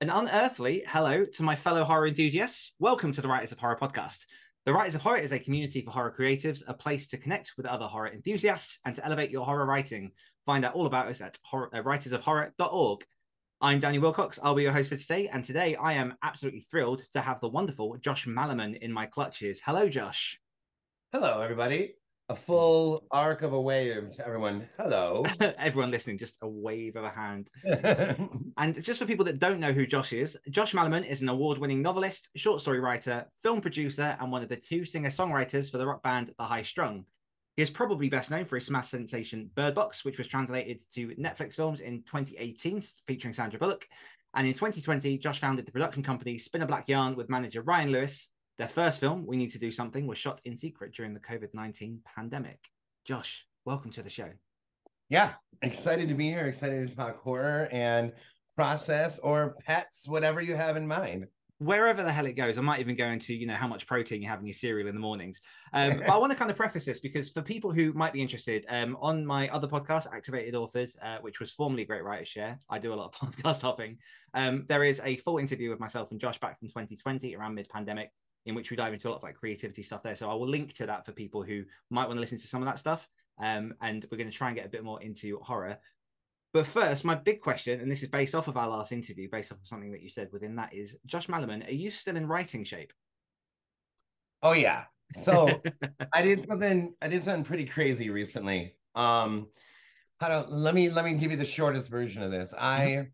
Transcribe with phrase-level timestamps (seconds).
[0.00, 2.76] An unearthly hello to my fellow horror enthusiasts.
[2.78, 4.26] Welcome to the Writers of Horror podcast.
[4.64, 7.66] The Writers of Horror is a community for horror creatives, a place to connect with
[7.66, 10.12] other horror enthusiasts and to elevate your horror writing.
[10.46, 13.04] Find out all about us at horror, uh, writersofhorror.org.
[13.60, 14.38] I'm Danny Willcocks.
[14.40, 15.26] I'll be your host for today.
[15.26, 19.60] And today I am absolutely thrilled to have the wonderful Josh Malerman in my clutches.
[19.64, 20.38] Hello, Josh.
[21.10, 21.94] Hello, everybody
[22.30, 24.68] a full arc of a wave to everyone.
[24.78, 25.24] Hello.
[25.40, 27.48] everyone listening, just a wave of a hand.
[28.58, 31.56] and just for people that don't know who Josh is, Josh Malerman is an award
[31.56, 35.78] winning novelist, short story writer, film producer, and one of the two singer songwriters for
[35.78, 37.04] the rock band The High Strung.
[37.56, 41.08] He is probably best known for his smash sensation Bird Box, which was translated to
[41.16, 43.88] Netflix films in 2018, featuring Sandra Bullock.
[44.34, 47.90] And in 2020, Josh founded the production company Spin a Black Yarn with manager Ryan
[47.90, 51.20] Lewis, their first film, We Need to Do Something, was shot in secret during the
[51.20, 52.58] COVID 19 pandemic.
[53.04, 54.30] Josh, welcome to the show.
[55.08, 58.12] Yeah, excited to be here, excited to talk horror and
[58.56, 61.28] process or pets, whatever you have in mind.
[61.60, 64.22] Wherever the hell it goes, I might even go into you know how much protein
[64.22, 65.40] you have in your cereal in the mornings.
[65.72, 68.22] Um, but I want to kind of preface this because for people who might be
[68.22, 72.58] interested, um, on my other podcast, Activated Authors, uh, which was formerly Great Writers Share,
[72.68, 73.98] I do a lot of podcast hopping.
[74.34, 78.10] Um, there is a full interview with myself and Josh back from 2020 around mid-pandemic
[78.46, 80.16] in which we dive into a lot of like creativity stuff there.
[80.16, 82.62] So I will link to that for people who might want to listen to some
[82.62, 83.08] of that stuff.
[83.40, 85.78] Um, and we're going to try and get a bit more into horror.
[86.52, 89.52] But first, my big question, and this is based off of our last interview, based
[89.52, 92.26] off of something that you said within that, is Josh Malerman, are you still in
[92.26, 92.92] writing shape?
[94.42, 94.84] Oh yeah.
[95.14, 95.60] So
[96.12, 96.94] I did something.
[97.02, 98.76] I did something pretty crazy recently.
[98.94, 99.48] Um,
[100.20, 102.54] how do let me let me give you the shortest version of this.
[102.58, 103.08] I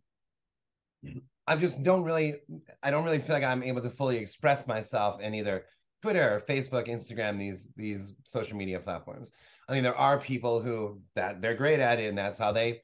[1.47, 2.37] I just don't really,
[2.83, 5.65] I don't really feel like I'm able to fully express myself in either
[6.01, 9.33] Twitter, Facebook, Instagram, these these social media platforms.
[9.69, 12.81] I mean, there are people who that they're great at it, and that's how they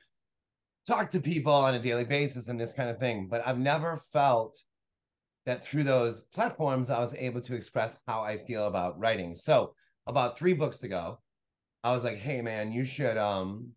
[0.86, 3.28] talk to people on a daily basis and this kind of thing.
[3.28, 4.58] But I've never felt
[5.46, 9.34] that through those platforms, I was able to express how I feel about writing.
[9.34, 9.74] So
[10.06, 11.18] about three books ago,
[11.82, 13.72] I was like, "Hey, man, you should um,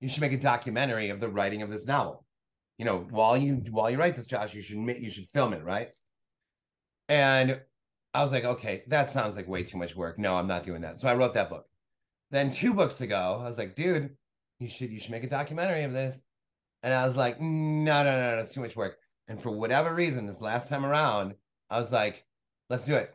[0.00, 2.24] you should make a documentary of the writing of this novel."
[2.80, 5.62] You know, while you while you write this, Josh, you should you should film it,
[5.62, 5.88] right?
[7.10, 7.60] And
[8.14, 10.18] I was like, okay, that sounds like way too much work.
[10.18, 10.96] No, I'm not doing that.
[10.96, 11.66] So I wrote that book.
[12.30, 14.16] Then two books ago, I was like, dude,
[14.60, 16.22] you should you should make a documentary of this.
[16.82, 18.96] And I was like, no, no, no, no, it's too much work.
[19.28, 21.34] And for whatever reason, this last time around,
[21.68, 22.24] I was like,
[22.70, 23.14] let's do it.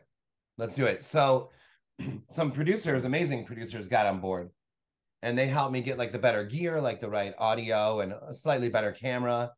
[0.58, 1.02] Let's do it.
[1.02, 1.50] So
[2.30, 4.50] some producers, amazing producers, got on board
[5.26, 8.32] and they helped me get like the better gear, like the right audio and a
[8.32, 9.50] slightly better camera.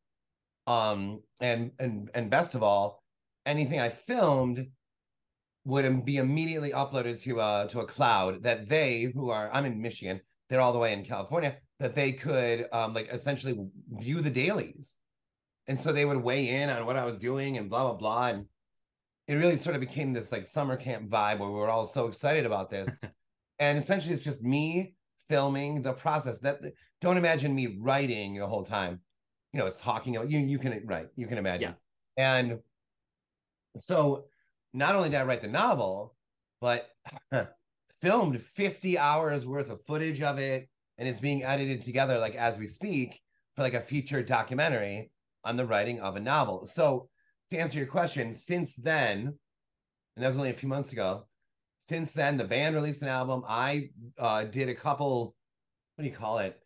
[0.66, 3.02] Um, and and and best of all,
[3.44, 4.66] anything I filmed
[5.66, 9.82] would be immediately uploaded to a to a cloud that they who are I'm in
[9.82, 13.54] Michigan, they're all the way in California, that they could um like essentially
[13.90, 14.96] view the dailies.
[15.66, 18.28] And so they would weigh in on what I was doing and blah blah blah.
[18.28, 18.46] And
[19.26, 22.06] it really sort of became this like summer camp vibe where we were all so
[22.06, 22.88] excited about this.
[23.58, 24.94] and essentially it's just me
[25.28, 26.60] filming the process that
[27.00, 29.00] don't imagine me writing the whole time
[29.52, 31.74] you know it's talking about you you can write you can imagine
[32.16, 32.40] yeah.
[32.40, 32.58] and
[33.78, 34.24] so
[34.72, 36.14] not only did i write the novel
[36.60, 36.88] but
[38.00, 42.58] filmed 50 hours worth of footage of it and it's being edited together like as
[42.58, 43.20] we speak
[43.54, 45.10] for like a feature documentary
[45.44, 47.08] on the writing of a novel so
[47.50, 49.34] to answer your question since then
[50.16, 51.27] and that was only a few months ago
[51.78, 53.44] since then, the band released an album.
[53.46, 55.34] I uh, did a couple.
[55.96, 56.58] What do you call it?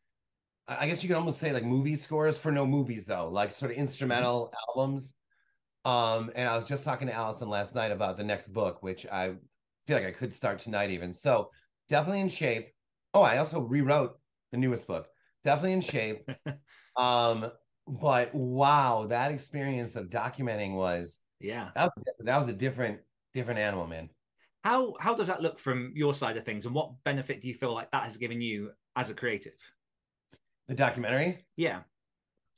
[0.68, 3.72] I guess you could almost say like movie scores for no movies though, like sort
[3.72, 4.78] of instrumental mm-hmm.
[4.78, 5.14] albums.
[5.84, 9.04] Um, and I was just talking to Allison last night about the next book, which
[9.06, 9.34] I
[9.84, 11.12] feel like I could start tonight even.
[11.12, 11.50] So
[11.88, 12.70] definitely in shape.
[13.14, 14.18] Oh, I also rewrote
[14.52, 15.08] the newest book.
[15.44, 16.28] Definitely in shape.
[16.96, 17.50] um,
[17.86, 23.00] but wow, that experience of documenting was yeah that was, that was a different
[23.34, 24.08] different animal, man.
[24.64, 27.54] How how does that look from your side of things, and what benefit do you
[27.54, 29.54] feel like that has given you as a creative?
[30.68, 31.44] The documentary.
[31.56, 31.80] Yeah,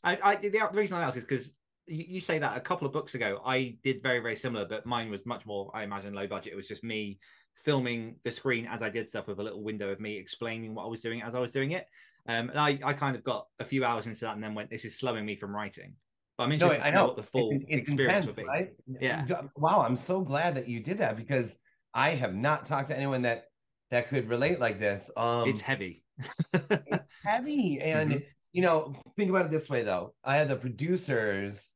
[0.02, 1.52] I, I the, the reason I ask is because
[1.86, 4.84] you, you, say that a couple of books ago, I did very very similar, but
[4.84, 6.52] mine was much more, I imagine, low budget.
[6.52, 7.18] It was just me
[7.64, 10.84] filming the screen as I did stuff with a little window of me explaining what
[10.84, 11.86] I was doing as I was doing it.
[12.28, 14.70] Um, and I, I kind of got a few hours into that and then went,
[14.70, 15.94] this is slowing me from writing.
[16.36, 17.06] But I'm interested no, I know.
[17.06, 18.44] what the full it's, it's experience intense, would be.
[18.44, 18.72] Right?
[19.00, 19.24] Yeah.
[19.56, 21.58] Wow, I'm so glad that you did that because
[21.94, 23.44] I have not talked to anyone that
[23.90, 25.10] that could relate like this.
[25.16, 26.04] Um, it's heavy.
[26.52, 28.24] it's heavy, and mm-hmm.
[28.52, 30.14] you know, think about it this way though.
[30.24, 31.70] I had the producers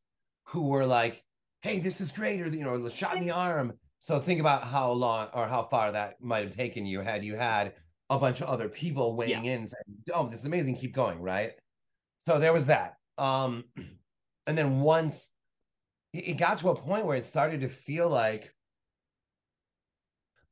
[0.46, 1.22] who were like,
[1.62, 3.74] "Hey, this is great," or you know, shot in the arm.
[4.00, 7.36] So think about how long or how far that might have taken you had you
[7.36, 7.74] had
[8.10, 9.52] a bunch of other people weighing yeah.
[9.52, 11.52] in saying, "Oh, this is amazing, keep going," right?
[12.18, 12.94] So there was that.
[13.16, 13.64] Um,
[14.46, 15.28] and then once
[16.12, 18.52] it got to a point where it started to feel like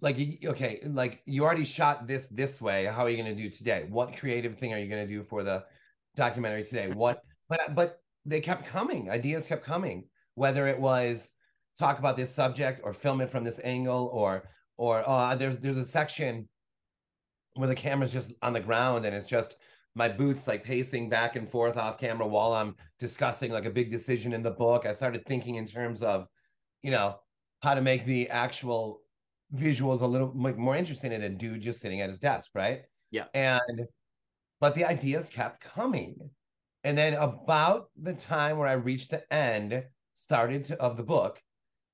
[0.00, 3.48] like okay like you already shot this this way how are you going to do
[3.48, 5.64] today what creative thing are you going to do for the
[6.16, 10.04] documentary today what but but they kept coming ideas kept coming
[10.34, 11.31] whether it was
[11.78, 15.78] talk about this subject or film it from this angle or or uh, there's there's
[15.78, 16.46] a section
[17.54, 19.56] where the camera's just on the ground and it's just
[19.96, 23.90] my boots like pacing back and forth off camera while I'm discussing like a big
[23.90, 24.84] decision in the book.
[24.84, 26.28] I started thinking in terms of,
[26.82, 27.19] you know,
[27.62, 29.00] how to make the actual
[29.54, 32.82] visuals a little more interesting than a dude just sitting at his desk, right?
[33.10, 33.25] Yeah.
[33.34, 33.87] And
[34.60, 36.31] but the ideas kept coming.
[36.84, 39.84] And then about the time where I reached the end,
[40.14, 41.43] started to of the book,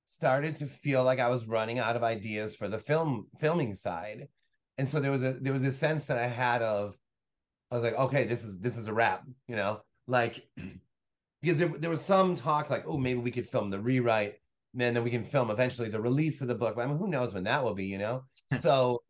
[0.05, 4.27] started to feel like I was running out of ideas for the film filming side.
[4.77, 6.95] And so there was a there was a sense that I had of
[7.71, 10.47] I was like, okay, this is this is a wrap, you know, like
[11.41, 14.35] because there, there was some talk like, oh, maybe we could film the rewrite,
[14.73, 16.77] and then we can film eventually the release of the book.
[16.77, 18.25] I mean, who knows when that will be, you know?
[18.59, 19.03] so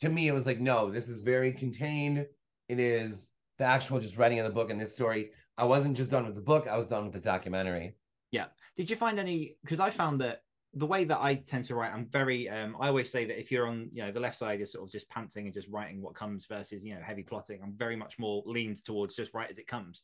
[0.00, 2.26] to me, it was like, no, this is very contained.
[2.68, 5.30] It is the actual just writing of the book and this story.
[5.56, 7.94] I wasn't just done with the book, I was done with the documentary.
[8.30, 8.46] Yeah.
[8.76, 10.42] Did you find any because I found that
[10.74, 12.48] the way that I tend to write, I'm very.
[12.50, 14.84] Um, I always say that if you're on, you know, the left side is sort
[14.84, 17.60] of just panting and just writing what comes versus, you know, heavy plotting.
[17.62, 20.02] I'm very much more leaned towards just write as it comes,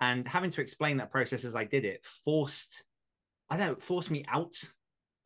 [0.00, 2.84] and having to explain that process as I did it forced,
[3.50, 4.56] I don't know, forced me out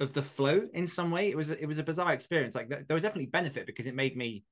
[0.00, 1.30] of the flow in some way.
[1.30, 2.54] It was it was a bizarre experience.
[2.54, 4.44] Like there was definitely benefit because it made me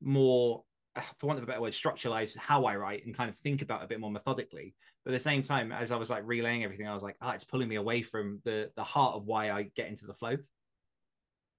[0.00, 0.64] more
[1.18, 3.82] for want of a better word, structuralize how I write and kind of think about
[3.82, 4.74] a bit more methodically.
[5.04, 7.30] But at the same time, as I was like relaying everything, I was like, ah,
[7.30, 10.14] oh, it's pulling me away from the the heart of why I get into the
[10.14, 10.36] flow.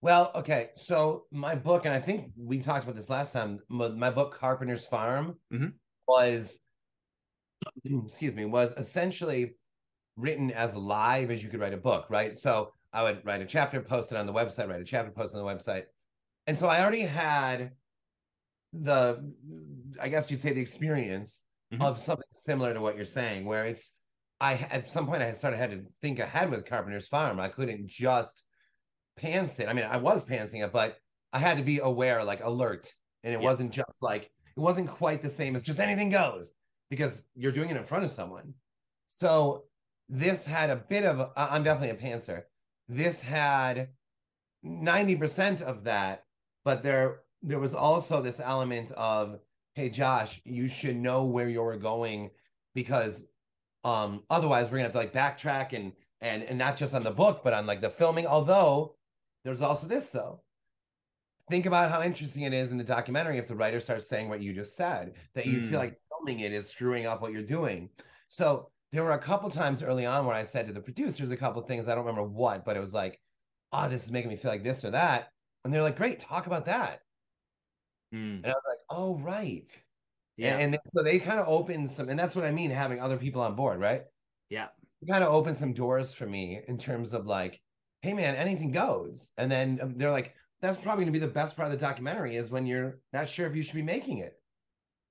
[0.01, 0.71] Well, okay.
[0.75, 3.59] So my book, and I think we talked about this last time.
[3.69, 5.67] My book, Carpenter's Farm, mm-hmm.
[6.07, 6.59] was
[7.85, 9.55] excuse me, was essentially
[10.15, 12.35] written as live as you could write a book, right?
[12.35, 15.33] So I would write a chapter, post it on the website, write a chapter, post
[15.33, 15.83] it on the website.
[16.45, 17.71] And so I already had
[18.73, 19.33] the
[20.01, 21.39] I guess you'd say the experience
[21.71, 21.83] mm-hmm.
[21.83, 23.93] of something similar to what you're saying, where it's
[24.41, 27.39] I at some point I started had to think ahead with Carpenter's Farm.
[27.39, 28.43] I couldn't just
[29.15, 29.67] pants it.
[29.67, 30.97] I mean, I was pantsing it, but
[31.31, 32.93] I had to be aware, like alert,
[33.23, 33.43] and it yeah.
[33.43, 36.51] wasn't just like it wasn't quite the same as just anything goes
[36.89, 38.53] because you're doing it in front of someone.
[39.07, 39.63] So
[40.09, 42.43] this had a bit of I'm definitely a pantser.
[42.87, 43.89] This had
[44.65, 46.25] 90% of that,
[46.63, 49.39] but there there was also this element of,
[49.75, 52.31] hey, Josh, you should know where you're going
[52.73, 53.27] because
[53.83, 57.11] um, otherwise we're gonna have to like backtrack and and and not just on the
[57.11, 58.27] book, but on like the filming.
[58.27, 58.95] Although
[59.43, 60.41] there's also this though.
[61.49, 64.41] Think about how interesting it is in the documentary if the writer starts saying what
[64.41, 65.69] you just said, that you mm.
[65.69, 67.89] feel like filming it is screwing up what you're doing.
[68.29, 71.35] So there were a couple times early on where I said to the producers a
[71.35, 73.19] couple things, I don't remember what, but it was like,
[73.71, 75.29] oh, this is making me feel like this or that.
[75.65, 76.99] And they're like, great, talk about that.
[78.13, 78.43] Mm.
[78.43, 79.67] And I was like, oh, right.
[80.37, 80.57] Yeah.
[80.57, 83.17] And, and so they kind of opened some, and that's what I mean having other
[83.17, 84.03] people on board, right?
[84.51, 84.67] Yeah.
[85.09, 87.59] kind of opened some doors for me in terms of like,
[88.03, 89.31] hey, man, anything goes.
[89.37, 91.83] And then um, they're like, that's probably going to be the best part of the
[91.83, 94.39] documentary is when you're not sure if you should be making it.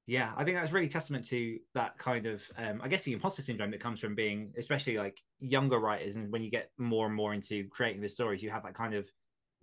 [0.07, 3.41] Yeah, I think that's really testament to that kind of, um, I guess, the imposter
[3.41, 7.15] syndrome that comes from being, especially like younger writers, and when you get more and
[7.15, 9.09] more into creating the stories, you have that kind of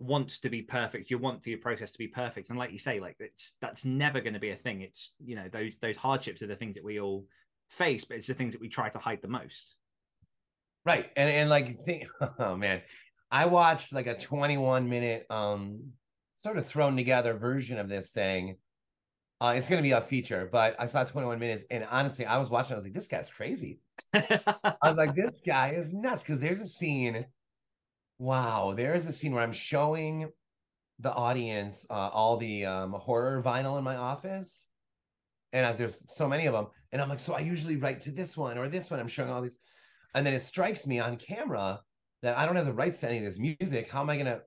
[0.00, 2.48] wants to be perfect you want for your process to be perfect.
[2.48, 4.80] And like you say like it's that's never going to be a thing.
[4.80, 7.26] It's you know those those hardships are the things that we all
[7.68, 9.76] face but it's the things that we try to hide the most.
[10.86, 12.80] Right and and like think oh man.
[13.30, 15.92] I watched like a 21 minute um
[16.34, 18.56] sort of thrown together version of this thing
[19.40, 22.38] uh, it's going to be a feature, but I saw 21 minutes, and honestly, I
[22.38, 22.74] was watching.
[22.74, 23.80] I was like, "This guy's crazy."
[24.14, 27.26] I was like, "This guy is nuts." Because there's a scene
[28.20, 30.30] Wow, there is a scene where I'm showing
[30.98, 34.66] the audience uh, all the um, horror vinyl in my office,
[35.54, 38.10] and I, there's so many of them, and I'm like, so I usually write to
[38.10, 39.00] this one or this one.
[39.00, 39.58] I'm showing all these,
[40.14, 41.80] and then it strikes me on camera
[42.20, 43.88] that I don't have the rights to any of this music.
[43.90, 44.42] How am I gonna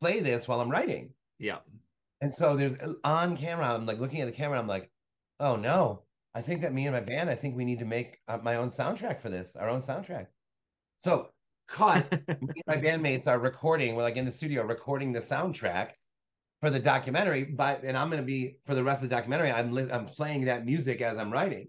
[0.00, 1.10] play this while I'm writing?
[1.38, 1.58] Yeah.
[2.20, 3.74] And so there's uh, on camera.
[3.74, 4.58] I'm like looking at the camera.
[4.58, 4.90] I'm like,
[5.40, 6.02] oh no,
[6.34, 7.30] I think that me and my band.
[7.30, 10.26] I think we need to make uh, my own soundtrack for this, our own soundtrack.
[10.98, 11.28] So
[11.68, 12.06] cut.
[12.66, 13.94] my bandmates are recording.
[13.94, 15.90] We're like in the studio recording the soundtrack
[16.60, 17.44] for the documentary.
[17.44, 19.50] But and I'm going to be for the rest of the documentary.
[19.52, 21.68] I'm li- I'm playing that music as I'm writing,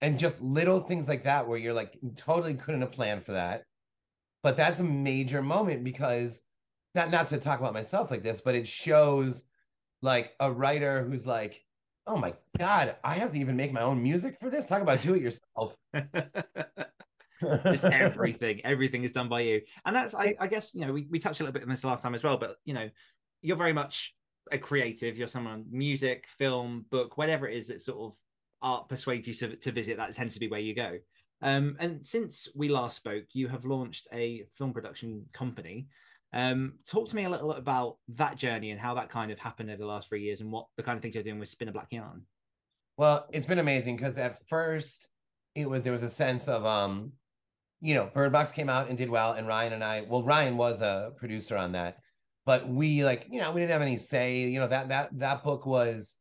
[0.00, 3.64] and just little things like that where you're like totally couldn't have planned for that.
[4.42, 6.42] But that's a major moment because
[6.94, 9.44] not not to talk about myself like this, but it shows
[10.02, 11.62] like a writer who's like,
[12.06, 14.66] oh my god, I have to even make my own music for this.
[14.66, 15.76] Talk about do it yourself.
[17.64, 19.60] just everything, everything is done by you.
[19.84, 21.84] And that's, I, I, guess, you know, we, we touched a little bit on this
[21.84, 22.88] last time as well, but, you know,
[23.42, 24.14] you're very much
[24.52, 25.16] a creative.
[25.16, 28.18] You're someone, music, film, book, whatever it is that sort of
[28.62, 30.98] art persuades you to, to visit, that tends to be where you go.
[31.42, 35.88] Um, and since we last spoke, you have launched a film production company.
[36.36, 39.70] Um, talk to me a little about that journey and how that kind of happened
[39.70, 41.68] over the last three years and what the kind of things you're doing with Spin
[41.68, 42.26] a Black Yarn.
[42.98, 45.08] Well, it's been amazing because at first
[45.54, 47.12] it was there was a sense of um,
[47.80, 50.58] you know, Bird Box came out and did well, and Ryan and I, well, Ryan
[50.58, 52.00] was a producer on that,
[52.44, 54.40] but we like, you know, we didn't have any say.
[54.40, 56.18] You know, that that that book was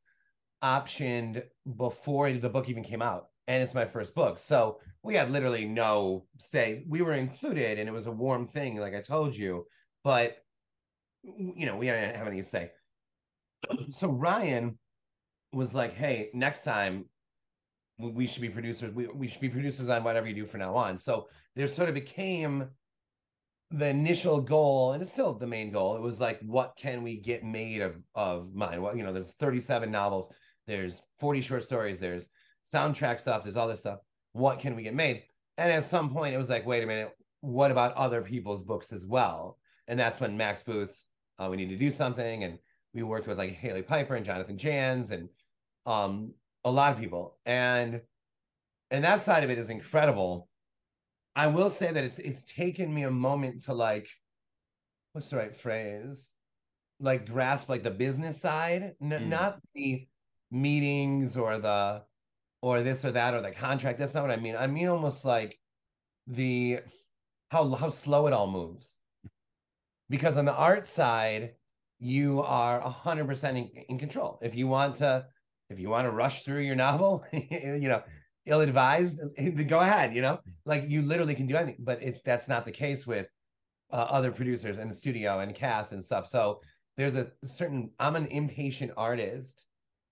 [0.64, 1.44] optioned
[1.76, 5.66] before the book even came out, and it's my first book, so we had literally
[5.66, 6.86] no say.
[6.88, 9.66] We were included, and it was a warm thing, like I told you,
[10.06, 10.38] but
[11.24, 12.72] you know, we didn't have any to say.
[13.90, 14.78] So Ryan
[15.52, 17.06] was like, hey, next time
[17.98, 18.94] we should be producers.
[18.94, 21.00] We, we should be producers on whatever you do from now on.
[21.00, 22.68] So there sort of became
[23.72, 25.96] the initial goal, and it's still the main goal.
[25.96, 28.82] It was like, what can we get made of of mine?
[28.84, 30.30] Well, you know, there's 37 novels,
[30.68, 32.30] there's 40 short stories, there's
[32.72, 34.00] soundtrack stuff, there's all this stuff.
[34.34, 35.24] What can we get made?
[35.58, 38.94] And at some point, it was like, wait a minute, what about other people's books
[38.94, 39.58] as well?
[39.88, 42.60] And that's when Max Booth's uh, we need to do something, and
[42.94, 45.30] we worked with like Hailey Piper and Jonathan Janz and
[45.86, 48.02] um, a lot of people, and
[48.92, 50.48] and that side of it is incredible.
[51.36, 54.08] I will say that it's it's taken me a moment to like,
[55.12, 56.30] what's the right phrase?
[57.00, 59.28] Like grasp like the business side, N- mm.
[59.28, 60.08] not the
[60.50, 62.04] meetings or the
[62.62, 64.00] or this or that or the contract.
[64.00, 64.56] That's not what I mean.
[64.56, 65.60] I mean almost like
[66.28, 66.80] the
[67.50, 68.96] how how slow it all moves.
[70.10, 71.56] Because on the art side,
[72.00, 74.40] you are 100% in, in control.
[74.42, 75.26] If you want to
[75.70, 78.04] if you want to rush through your novel, you know,
[78.46, 79.20] ill advised,
[79.68, 82.72] go ahead, you know, like you literally can do anything, but it's that's not the
[82.72, 83.28] case with
[83.92, 86.28] uh, other producers and studio and cast and stuff.
[86.28, 86.62] So
[86.98, 89.66] there's a certain, I'm an impatient artist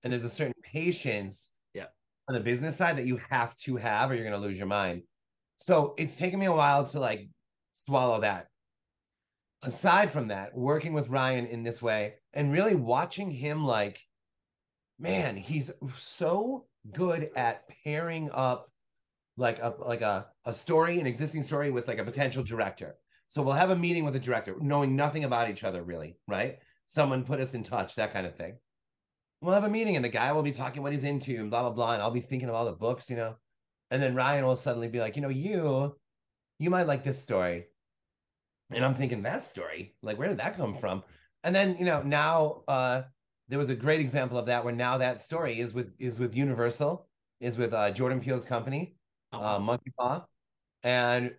[0.04, 1.86] and there's a certain patience yeah.
[2.28, 4.68] on the business side that you have to have or you're going to lose your
[4.68, 5.04] mind.
[5.58, 7.30] So it's taken me a while to like
[7.74, 8.48] swallow that.
[9.66, 14.02] Aside from that, working with Ryan in this way and really watching him like
[15.00, 18.70] man, he's so good at pairing up
[19.38, 22.96] like a like a, a story, an existing story with like a potential director.
[23.28, 26.60] So we'll have a meeting with a director, knowing nothing about each other really, right?
[26.88, 28.58] Someone put us in touch, that kind of thing.
[29.42, 31.62] We'll have a meeting and the guy will be talking what he's into and blah
[31.62, 31.94] blah blah.
[31.94, 33.36] And I'll be thinking of all the books, you know.
[33.92, 35.96] And then Ryan will suddenly be like, you know, you
[36.60, 37.66] you might like this story.
[38.76, 41.04] And I'm thinking that story, like where did that come from?
[41.44, 43.04] And then, you know, now uh
[43.50, 46.36] there was a great example of that where now that story is with is with
[46.36, 47.08] Universal,
[47.40, 48.96] is with uh, Jordan Peele's company,
[49.34, 49.46] oh.
[49.46, 50.26] uh, Monkey Paw,
[50.84, 51.34] and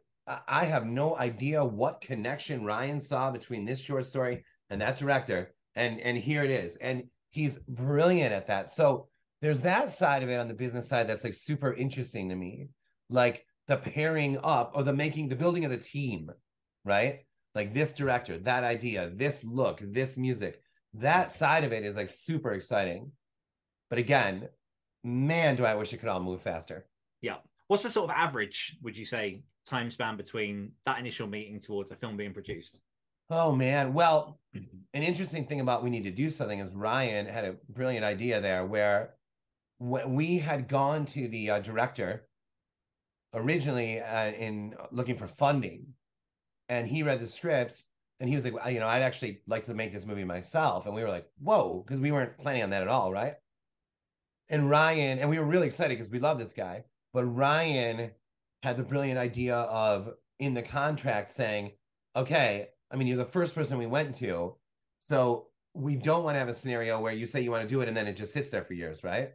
[0.49, 5.55] I have no idea what connection Ryan saw between this short story and that director,
[5.75, 8.71] and and here it is, and he's brilliant at that.
[8.71, 9.09] So
[9.43, 12.69] there's that side of it on the business side that's like super interesting to me,
[13.11, 16.31] like the pairing up or the making, the building of the team,
[16.85, 17.21] right?
[17.55, 20.61] Like this director, that idea, this look, this music
[20.95, 23.11] that side of it is like super exciting.
[23.91, 24.49] But again,
[25.03, 26.87] man, do I wish it could all move faster.
[27.21, 27.37] Yeah.
[27.69, 31.91] What's the sort of average, would you say, time span between that initial meeting towards
[31.91, 32.81] a film being produced?
[33.31, 33.95] Oh man.
[33.95, 38.05] Well, an interesting thing about we need to do something is Ryan had a brilliant
[38.05, 39.15] idea there where
[39.81, 42.29] we had gone to the uh, director
[43.33, 45.87] originally uh, in looking for funding
[46.69, 47.85] and he read the script
[48.21, 50.87] and he was like, you know, I'd actually like to make this movie myself.
[50.87, 53.35] And we were like, whoa, because we weren't planning on that at all, right?
[54.49, 58.13] And Ryan, and we were really excited because we love this guy, but Ryan
[58.63, 61.73] had the brilliant idea of in the contract saying,
[62.17, 64.57] okay, I mean, you're the first person we went to.
[64.99, 67.81] So we don't want to have a scenario where you say you want to do
[67.81, 69.33] it and then it just sits there for years, right?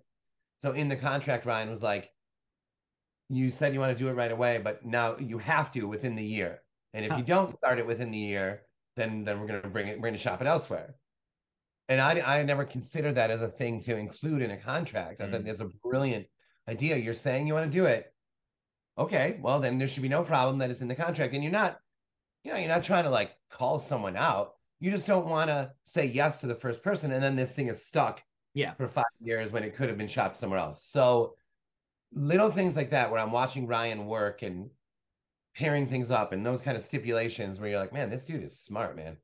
[0.57, 2.11] So in the contract, Ryan was like,
[3.29, 6.15] you said you want to do it right away, but now you have to within
[6.15, 6.61] the year.
[6.93, 8.63] And if you don't start it within the year,
[8.95, 10.95] then then we're gonna bring it, we're gonna shop it elsewhere.
[11.87, 15.19] And I I never considered that as a thing to include in a contract.
[15.19, 15.27] Mm.
[15.27, 16.27] I thought that's a brilliant
[16.67, 16.97] idea.
[16.97, 18.11] You're saying you want to do it.
[18.97, 21.33] Okay, well then there should be no problem that it's in the contract.
[21.33, 21.79] And you're not,
[22.43, 24.53] you know, you're not trying to like call someone out.
[24.79, 27.67] You just don't want to say yes to the first person, and then this thing
[27.67, 28.21] is stuck
[28.55, 30.83] yeah for five years when it could have been shopped somewhere else.
[30.83, 31.35] So
[32.13, 34.69] little things like that where I'm watching Ryan work and
[35.59, 38.57] pairing things up and those kind of stipulations where you're like, man, this dude is
[38.57, 39.17] smart, man.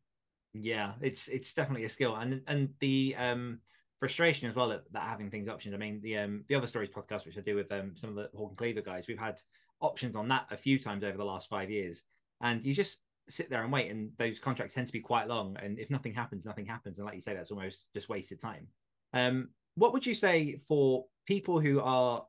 [0.54, 3.60] Yeah, it's it's definitely a skill, and and the um
[4.00, 5.74] frustration as well that, that having things options.
[5.74, 8.16] I mean, the um the other stories podcast which I do with um some of
[8.16, 9.42] the Hawk Cleaver guys, we've had
[9.80, 12.04] options on that a few times over the last five years,
[12.42, 13.00] and you just
[13.30, 15.58] sit there and wait, and those contracts tend to be quite long.
[15.64, 18.68] And if nothing happens, nothing happens, and like you say, that's almost just wasted time.
[19.14, 22.26] Um, what would you say for people who are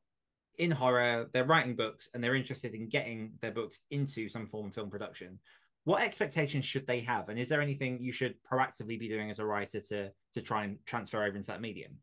[0.59, 4.67] in horror, they're writing books, and they're interested in getting their books into some form
[4.67, 5.39] of film production?
[5.85, 9.39] What expectations should they have, and is there anything you should proactively be doing as
[9.39, 11.99] a writer to to try and transfer over into that medium?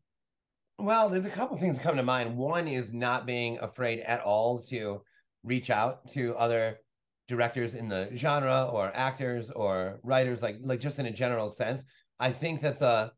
[0.78, 2.36] Well, there's a couple things that come to mind.
[2.36, 5.02] One is not being afraid at all to
[5.44, 6.78] reach out to other
[7.28, 11.84] directors in the genre or actors or writers like like just in a general sense.
[12.18, 13.12] I think that the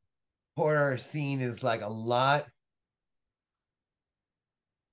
[0.56, 2.46] horror scene is like a lot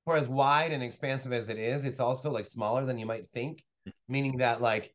[0.05, 3.29] for as wide and expansive as it is, it's also like smaller than you might
[3.33, 3.91] think, mm-hmm.
[4.11, 4.93] meaning that like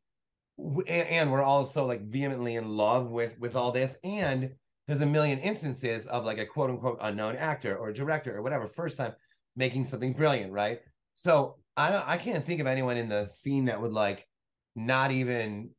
[0.89, 4.51] and we're also like vehemently in love with with all this and
[4.89, 8.67] there's a million instances of like a quote unquote unknown actor or director or whatever
[8.67, 9.13] first time
[9.55, 10.81] making something brilliant right?
[11.15, 14.27] So i don't i can't think of anyone in the scene that would like
[14.75, 15.71] not even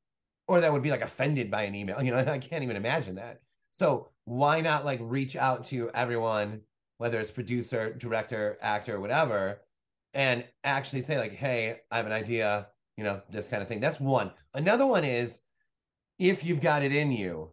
[0.47, 3.15] or that would be like offended by an email you know i can't even imagine
[3.15, 3.39] that.
[3.71, 6.61] So why not like reach out to everyone
[6.99, 9.59] whether it's producer director actor whatever
[10.13, 13.79] and actually say like hey i have an idea you know this kind of thing
[13.79, 15.39] that's one another one is
[16.19, 17.51] if you've got it in you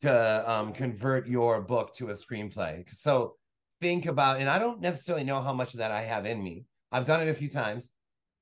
[0.00, 2.84] to um, convert your book to a screenplay.
[2.94, 3.34] So
[3.80, 6.64] think about, and I don't necessarily know how much of that I have in me.
[6.92, 7.90] I've done it a few times,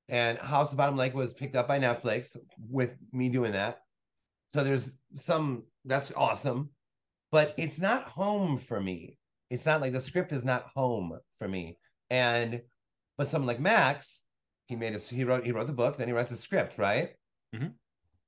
[0.08, 2.36] and House of Bottom Lake was picked up by Netflix
[2.70, 3.80] with me doing that.
[4.46, 6.70] So there's some that's awesome,
[7.32, 9.18] but it's not home for me.
[9.50, 11.78] It's not like the script is not home for me.
[12.10, 12.62] And
[13.18, 14.22] but someone like Max,
[14.66, 15.08] he made us.
[15.08, 17.10] He wrote he wrote the book, then he writes a script, right?
[17.54, 17.68] Mm-hmm.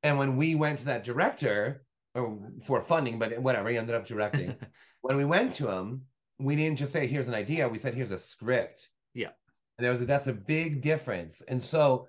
[0.03, 1.83] And when we went to that director,
[2.15, 3.69] or for funding, but whatever.
[3.69, 4.55] He ended up directing.
[5.01, 6.03] when we went to him,
[6.39, 9.31] we didn't just say, "Here's an idea." We said, "Here's a script." Yeah,
[9.79, 11.43] and there was a, that's a big difference.
[11.43, 12.09] And so,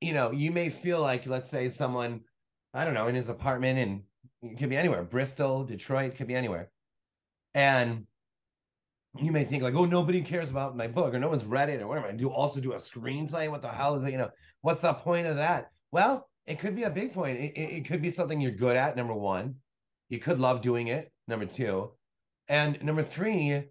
[0.00, 2.20] you know, you may feel like, let's say, someone,
[2.74, 4.02] I don't know, in his apartment, and
[4.42, 6.70] it could be anywhere, Bristol, Detroit, could be anywhere,
[7.56, 8.06] and
[9.18, 11.80] you may think like, oh, nobody cares about my book, or no one's read it,
[11.80, 12.08] or whatever.
[12.08, 13.50] I do also do a screenplay.
[13.50, 14.12] What the hell is it?
[14.12, 15.70] You know, what's the point of that?
[15.90, 17.40] Well, it could be a big point.
[17.40, 18.94] It, it, it could be something you're good at.
[18.94, 19.54] Number one,
[20.10, 21.10] you could love doing it.
[21.26, 21.92] Number two,
[22.46, 23.64] and number three,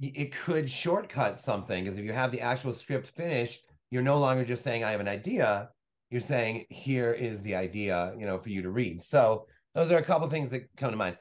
[0.00, 3.60] it could shortcut something because if you have the actual script finished,
[3.90, 5.70] you're no longer just saying I have an idea.
[6.10, 9.02] You're saying here is the idea, you know, for you to read.
[9.02, 11.16] So those are a couple things that come to mind.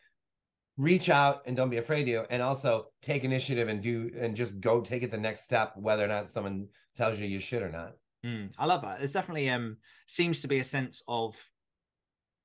[0.77, 4.59] Reach out and don't be afraid to, and also take initiative and do and just
[4.59, 7.71] go take it the next step, whether or not someone tells you you should or
[7.71, 7.93] not.
[8.25, 8.99] Mm, I love that.
[8.99, 11.35] There's definitely um seems to be a sense of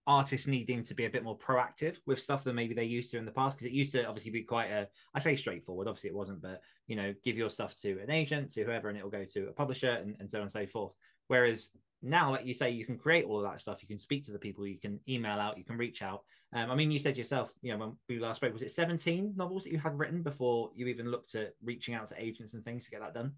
[0.07, 3.19] artists needing to be a bit more proactive with stuff than maybe they used to
[3.19, 6.11] in the past because it used to obviously be quite a I say straightforward obviously
[6.11, 9.05] it wasn't but you know give your stuff to an agent to whoever and it
[9.05, 10.95] will go to a publisher and, and so on and so forth
[11.29, 11.71] whereas
[12.03, 14.33] now like you say you can create all of that stuff you can speak to
[14.33, 16.23] the people you can email out you can reach out
[16.55, 19.35] um, I mean you said yourself you know when we last spoke was it 17
[19.37, 22.65] novels that you had written before you even looked at reaching out to agents and
[22.65, 23.33] things to get that done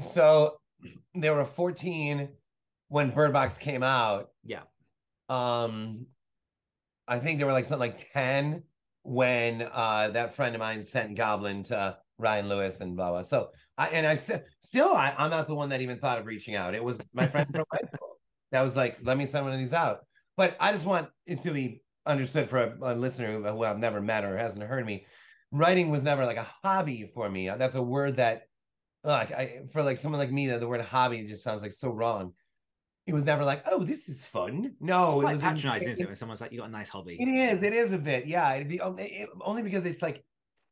[0.00, 0.56] so
[1.14, 2.28] there were 14
[2.88, 4.30] when Bird Box came out.
[4.44, 4.62] Yeah.
[5.28, 6.06] Um,
[7.06, 8.64] I think there were like something like 10
[9.02, 13.22] when uh that friend of mine sent Goblin to Ryan Lewis and blah blah.
[13.22, 16.26] So I and I still still I, I'm not the one that even thought of
[16.26, 16.74] reaching out.
[16.74, 18.18] It was my friend from high school
[18.52, 20.00] that was like, let me send one of these out.
[20.36, 23.78] But I just want it to be understood for a, a listener who, who I've
[23.78, 25.06] never met or hasn't heard me.
[25.50, 27.48] Writing was never like a hobby for me.
[27.48, 28.42] That's a word that
[29.02, 31.90] like I for like someone like me that the word hobby just sounds like so
[31.90, 32.34] wrong.
[33.06, 34.74] It was never like, oh, this is fun.
[34.78, 36.06] No, it was patronizing, isn't it?
[36.06, 37.16] When someone's like, you got a nice hobby.
[37.18, 37.62] It is.
[37.62, 38.26] It is a bit.
[38.26, 38.52] Yeah.
[38.54, 40.22] It'd be it, only because it's like,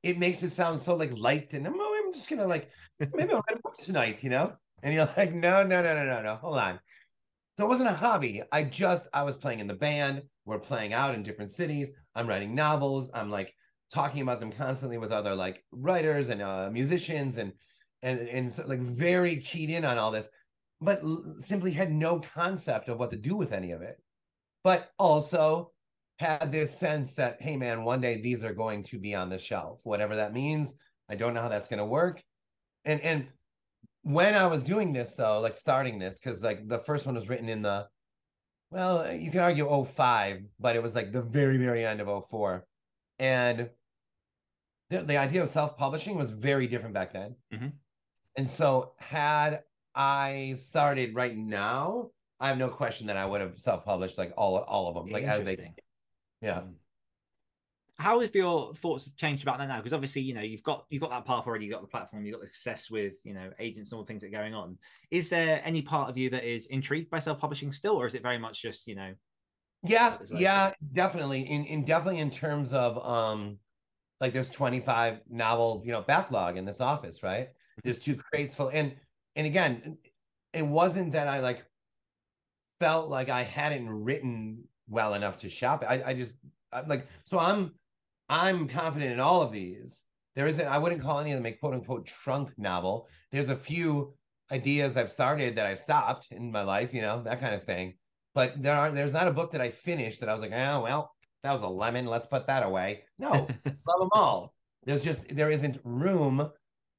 [0.03, 2.69] it makes it sound so like light and I'm, I'm just gonna like
[3.01, 4.55] maybe I'll write a book tonight, you know.
[4.83, 6.37] And you're like, no, no, no, no, no, no.
[6.37, 6.81] Hold on.
[7.57, 8.43] So it wasn't a hobby.
[8.53, 10.23] I just I was playing in the band.
[10.45, 11.91] We're playing out in different cities.
[12.15, 13.11] I'm writing novels.
[13.13, 13.53] I'm like
[13.93, 17.53] talking about them constantly with other like writers and uh, musicians and
[18.03, 20.29] and and so, like very keyed in on all this,
[20.81, 24.01] but l- simply had no concept of what to do with any of it.
[24.63, 25.73] But also
[26.21, 29.39] had this sense that hey man, one day these are going to be on the
[29.39, 30.77] shelf, whatever that means.
[31.09, 32.23] I don't know how that's going to work.
[32.85, 33.27] And and
[34.03, 37.29] when I was doing this though, like starting this, because like the first one was
[37.29, 37.87] written in the
[38.71, 42.67] well, you can argue 05, but it was like the very, very end of 04.
[43.19, 43.71] And
[44.91, 47.37] the, the idea of self-publishing was very different back then.
[47.53, 47.69] Mm-hmm.
[48.37, 49.63] And so had
[49.95, 52.11] I started right now,
[52.41, 55.25] I have no question that I would have self-published like all all of them, like
[55.25, 55.73] as they,
[56.41, 56.61] yeah.
[57.99, 59.79] How have your thoughts changed about that now?
[59.79, 62.25] Because obviously, you know, you've got you've got that path already, you've got the platform,
[62.25, 64.55] you've got the success with you know agents and all the things that are going
[64.55, 64.79] on.
[65.11, 68.23] Is there any part of you that is intrigued by self-publishing still, or is it
[68.23, 69.15] very much just, you know,
[69.83, 71.43] yeah, yeah, definitely.
[71.43, 73.59] In in definitely in terms of um
[74.21, 77.49] like there's 25 novel, you know, backlog in this office, right?
[77.85, 78.97] There's two crates full and
[79.37, 79.99] and again,
[80.53, 81.65] it wasn't that I like
[82.81, 85.85] felt like I hadn't written well enough to shop.
[85.87, 86.35] I, I just
[86.73, 87.75] I'm like so I'm
[88.29, 90.03] I'm confident in all of these.
[90.37, 93.09] There isn't, I wouldn't call any of them a quote unquote trunk novel.
[93.33, 94.15] There's a few
[94.51, 97.95] ideas I've started that I stopped in my life, you know, that kind of thing.
[98.35, 100.83] But there are there's not a book that I finished that I was like, oh
[100.83, 101.13] well,
[101.43, 102.07] that was a lemon.
[102.07, 103.05] Let's put that away.
[103.19, 103.31] No,
[103.65, 104.55] love them all.
[104.85, 106.51] There's just there isn't room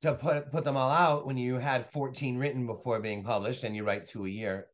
[0.02, 3.76] to put put them all out when you had 14 written before being published and
[3.76, 4.68] you write two a year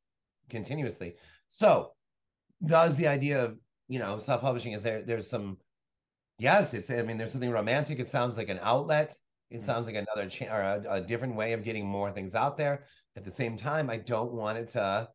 [0.50, 1.16] continuously.
[1.50, 1.92] So
[2.66, 5.58] does the idea of you know self-publishing is there there's some
[6.38, 6.90] yes, it's.
[6.90, 8.00] I mean, there's something romantic.
[8.00, 9.18] It sounds like an outlet.
[9.50, 9.66] It mm-hmm.
[9.66, 12.84] sounds like another cha- or a, a, different way of getting more things out there.
[13.16, 15.08] At the same time, I don't want it to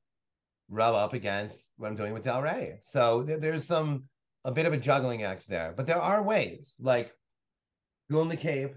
[0.69, 2.79] rub up against what I'm doing with Del Rey.
[2.83, 4.05] So there, there's some
[4.45, 7.13] a bit of a juggling act there, but there are ways like
[8.11, 8.75] Ghoul in the Cape,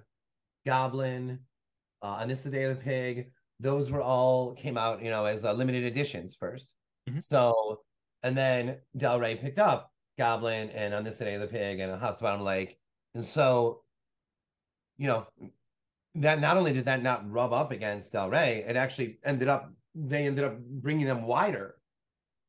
[0.66, 1.40] Goblin,
[2.02, 3.32] uh, and this the Day of the Pig.
[3.60, 6.68] Those were all came out, you know, as uh, limited editions 1st
[7.10, 7.20] mm-hmm.
[7.20, 7.82] So,
[8.24, 12.00] and then Del Rey picked up Goblin and On This Day of the Pig and
[12.00, 12.78] House Bottom Lake.
[13.16, 13.82] And so,
[14.98, 15.28] you know,
[16.16, 19.72] that not only did that not rub up against Del Rey, it actually ended up
[19.96, 21.76] they ended up bringing them wider.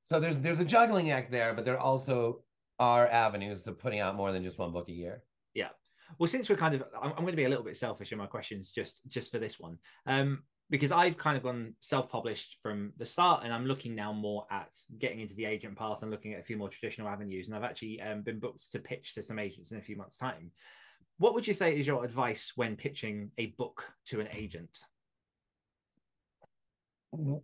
[0.02, 2.42] So there's there's a juggling act there, but there also
[2.78, 5.22] are avenues to putting out more than just one book a year.
[5.54, 5.68] Yeah.
[6.18, 8.18] Well, since we're kind of, I'm, I'm going to be a little bit selfish in
[8.18, 9.78] my questions just just for this one.
[10.06, 14.46] Um, because I've kind of gone self-published from the start, and I'm looking now more
[14.50, 17.46] at getting into the agent path and looking at a few more traditional avenues.
[17.46, 20.16] And I've actually um, been booked to pitch to some agents in a few months'
[20.16, 20.50] time.
[21.18, 24.78] What would you say is your advice when pitching a book to an agent?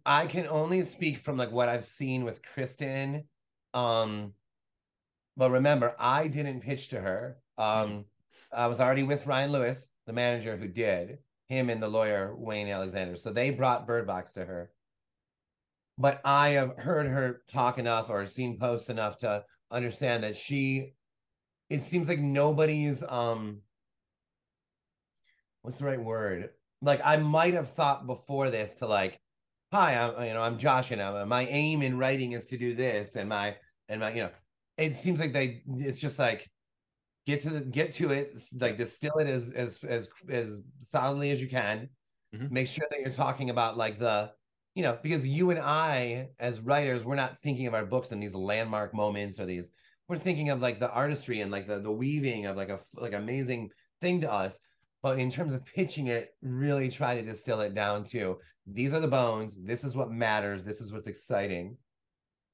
[0.05, 3.25] I can only speak from like what I've seen with Kristin.
[3.75, 4.33] Um,
[5.37, 7.37] but remember, I didn't pitch to her.
[7.57, 8.07] Um,
[8.53, 11.19] I was already with Ryan Lewis, the manager who did
[11.51, 13.17] him and the lawyer Wayne Alexander.
[13.17, 14.71] So they brought Bird Box to her.
[15.99, 20.95] But I have heard her talk enough or seen posts enough to understand that she
[21.69, 23.59] it seems like nobody's um
[25.63, 26.51] what's the right word?
[26.81, 29.21] Like I might have thought before this to like,
[29.73, 32.75] hi, I'm you know, I'm Josh and I'm, my aim in writing is to do
[32.75, 33.57] this and my
[33.89, 34.31] and my you know,
[34.79, 36.49] it seems like they it's just like
[37.31, 41.41] get to the, get to it like distill it as as as as solidly as
[41.41, 41.89] you can.
[42.33, 42.55] Mm-hmm.
[42.55, 44.31] make sure that you're talking about like the
[44.77, 48.21] you know because you and i as writers we're not thinking of our books in
[48.21, 49.73] these landmark moments or these
[50.11, 53.13] we're thinking of like the artistry and like the the weaving of like a like
[53.13, 54.59] amazing thing to us.
[55.05, 58.99] But in terms of pitching it really try to distill it down to these are
[58.99, 61.77] the bones this is what matters this is what's exciting.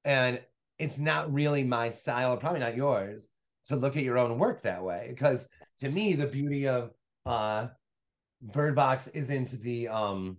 [0.05, 0.41] And
[0.79, 3.31] it's not really my style probably not yours
[3.67, 5.49] to look at your own work that way because
[5.79, 6.91] to me the beauty of
[7.25, 7.67] uh
[8.41, 10.37] bird box isn't the um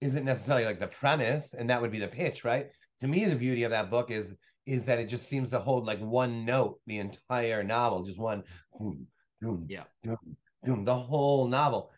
[0.00, 2.68] isn't necessarily like the premise and that would be the pitch right?
[3.00, 4.34] To me the beauty of that book is
[4.66, 8.42] is that it just seems to hold like one note the entire novel just one
[8.78, 9.06] boom,
[9.40, 9.84] boom, yeah.
[10.02, 11.90] boom, boom, the whole novel.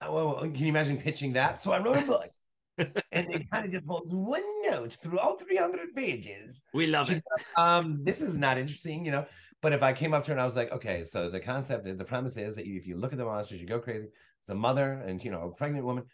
[0.00, 1.60] Uh, can you imagine pitching that?
[1.60, 2.30] So i wrote a book
[3.12, 6.62] and it kind of just holds one note through all 300 pages.
[6.72, 7.22] We love it.
[7.56, 9.26] um this is not interesting you know
[9.62, 11.84] but if I came up to her and I was like, okay, so the concept,
[11.84, 14.08] the premise is that if you look at the monsters, you go crazy.
[14.40, 16.04] It's a mother and you know a pregnant woman.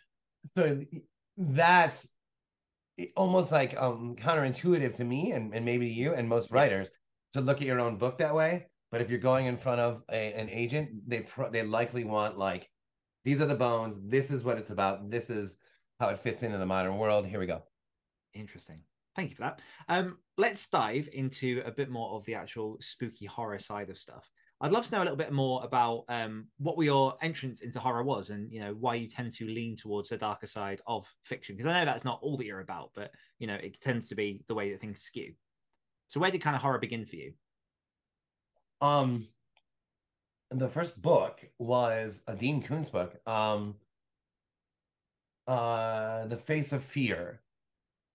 [0.55, 0.81] So
[1.37, 2.09] that's
[3.15, 6.91] almost like um counterintuitive to me and, and maybe you and most writers
[7.33, 8.67] to look at your own book that way.
[8.91, 12.39] But if you're going in front of a, an agent, they pro- they likely want
[12.39, 12.69] like
[13.25, 13.97] these are the bones.
[14.03, 15.11] This is what it's about.
[15.11, 15.59] This is
[16.01, 17.27] how it fits into the modern world.
[17.27, 17.63] Here we go.
[18.35, 18.83] Interesting.
[19.15, 19.61] Thank you for that.
[19.89, 24.31] Um, let's dive into a bit more of the actual spooky horror side of stuff.
[24.61, 28.03] I'd love to know a little bit more about um, what your entrance into horror
[28.03, 31.57] was, and you know why you tend to lean towards the darker side of fiction.
[31.57, 34.15] Because I know that's not all that you're about, but you know it tends to
[34.15, 35.35] be the way that things skew.
[36.09, 37.33] So where did kind of horror begin for you?
[38.81, 39.29] Um,
[40.51, 43.21] the first book was a Dean Koontz book.
[43.27, 43.75] Um,
[45.47, 47.41] uh, The Face of Fear,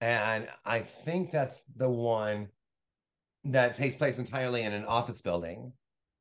[0.01, 2.49] and I think that's the one
[3.45, 5.73] that takes place entirely in an office building.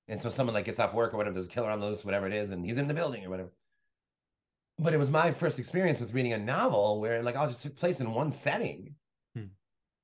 [0.06, 2.04] And so someone like gets off work or whatever, there's a killer on the loose,
[2.04, 3.52] whatever it is, and he's in the building or whatever.
[4.78, 7.76] But it was my first experience with reading a novel where like all just took
[7.76, 8.94] place in one setting.
[9.34, 9.44] Hmm.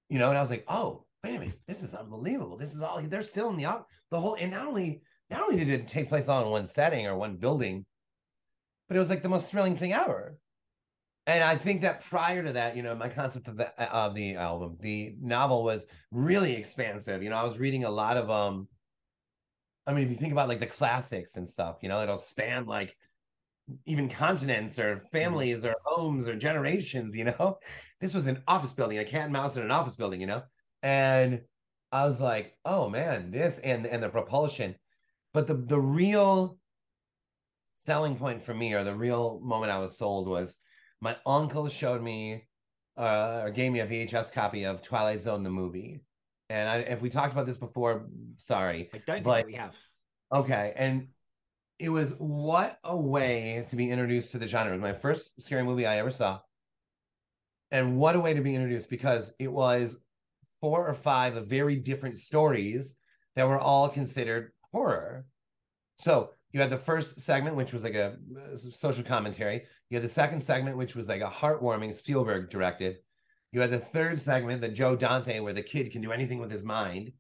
[0.09, 2.57] You know, and I was like, oh, wait a minute, this is unbelievable.
[2.57, 5.69] This is all they're still in the the whole, and not only not only did
[5.69, 7.85] it take place all in one setting or one building,
[8.89, 10.39] but it was like the most thrilling thing ever.
[11.27, 14.37] And I think that prior to that, you know, my concept of the of the
[14.37, 17.23] album, the novel was really expansive.
[17.23, 18.69] You know, I was reading a lot of um
[19.87, 22.67] I mean, if you think about like the classics and stuff, you know, it'll span
[22.67, 22.97] like
[23.85, 25.07] even continents or mm-hmm.
[25.13, 27.59] families or homes or generations, you know.
[28.01, 30.43] This was an office building, a cat and mouse in an office building, you know.
[30.83, 31.41] And
[31.91, 34.77] I was like, oh man, this and and the propulsion.
[35.33, 36.59] But the the real
[37.75, 40.59] selling point for me, or the real moment I was sold was
[41.01, 42.45] my uncle showed me
[42.97, 46.01] uh, or gave me a VHS copy of Twilight Zone the movie.
[46.49, 48.07] And I, if we talked about this before,
[48.39, 48.91] sorry.
[48.95, 49.75] I don't but, think we have.
[50.33, 50.73] Okay.
[50.77, 51.09] And
[51.79, 54.73] it was what a way to be introduced to the genre.
[54.73, 56.41] It was my first scary movie I ever saw.
[57.71, 59.99] And what a way to be introduced because it was
[60.61, 62.95] four or five of very different stories
[63.35, 65.27] that were all considered horror.
[65.99, 69.65] So you had the first segment, which was like a uh, social commentary.
[69.91, 72.97] You had the second segment, which was like a heartwarming Spielberg directed.
[73.53, 76.51] You had the third segment, the Joe Dante, where the kid can do anything with
[76.51, 77.13] his mind.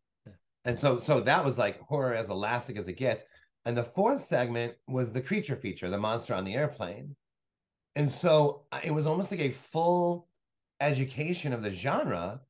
[0.64, 3.25] And so, so that was like horror as elastic as it gets.
[3.66, 7.14] And the fourth segment was the creature feature, the monster on the airplane.
[7.94, 10.29] And so uh, it was almost like a full
[10.81, 12.40] education of the genre.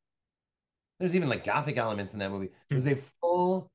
[1.00, 2.50] There's even like gothic elements in that movie.
[2.70, 3.72] It was a full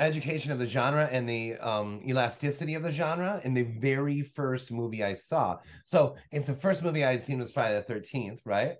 [0.00, 4.70] education of the genre and the um, elasticity of the genre in the very first
[4.70, 5.58] movie I saw.
[5.84, 8.76] So if the first movie I had seen was Friday the 13th, right?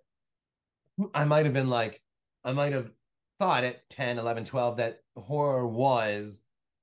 [1.15, 2.01] I might have been like,
[2.45, 2.91] I might have
[3.39, 6.43] thought at 10, 11, 12 that horror was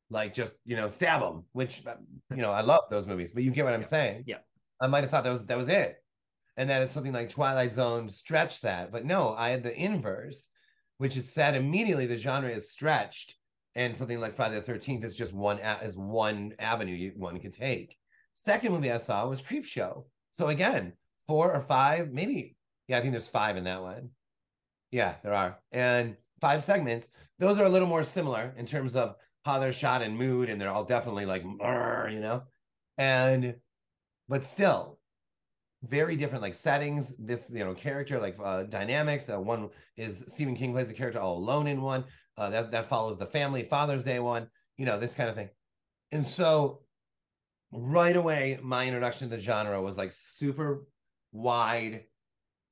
[0.10, 1.82] like just, you know, stab them, which,
[2.30, 4.24] you know, I love those movies, but you get what I'm saying?
[4.28, 4.38] Yeah.
[4.82, 5.98] I might have thought that was, that was it.
[6.58, 8.92] And that it's something like Twilight Zone stretched that.
[8.92, 10.50] But no, I had the inverse,
[10.98, 13.36] which is said immediately the genre is stretched
[13.76, 17.52] and something like Friday the Thirteenth is just one is one avenue you, one can
[17.52, 17.98] take.
[18.34, 20.06] Second movie I saw was Creepshow.
[20.32, 20.94] So again,
[21.28, 22.56] four or five, maybe
[22.88, 24.10] yeah, I think there's five in that one.
[24.92, 27.10] Yeah, there are, and five segments.
[27.40, 30.60] Those are a little more similar in terms of how they're shot and mood, and
[30.60, 32.44] they're all definitely like, you know,
[32.98, 33.56] and
[34.28, 35.00] but still
[35.84, 40.56] very different like settings this you know character like uh dynamics uh, one is stephen
[40.56, 42.04] king plays a character all alone in one
[42.38, 45.50] uh, that that follows the family Father's Day one, you know, this kind of thing.
[46.12, 46.82] And so,
[47.72, 50.88] right away, my introduction to the genre was like super
[51.32, 52.04] wide,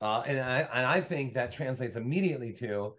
[0.02, 2.94] uh, and I and I think that translates immediately to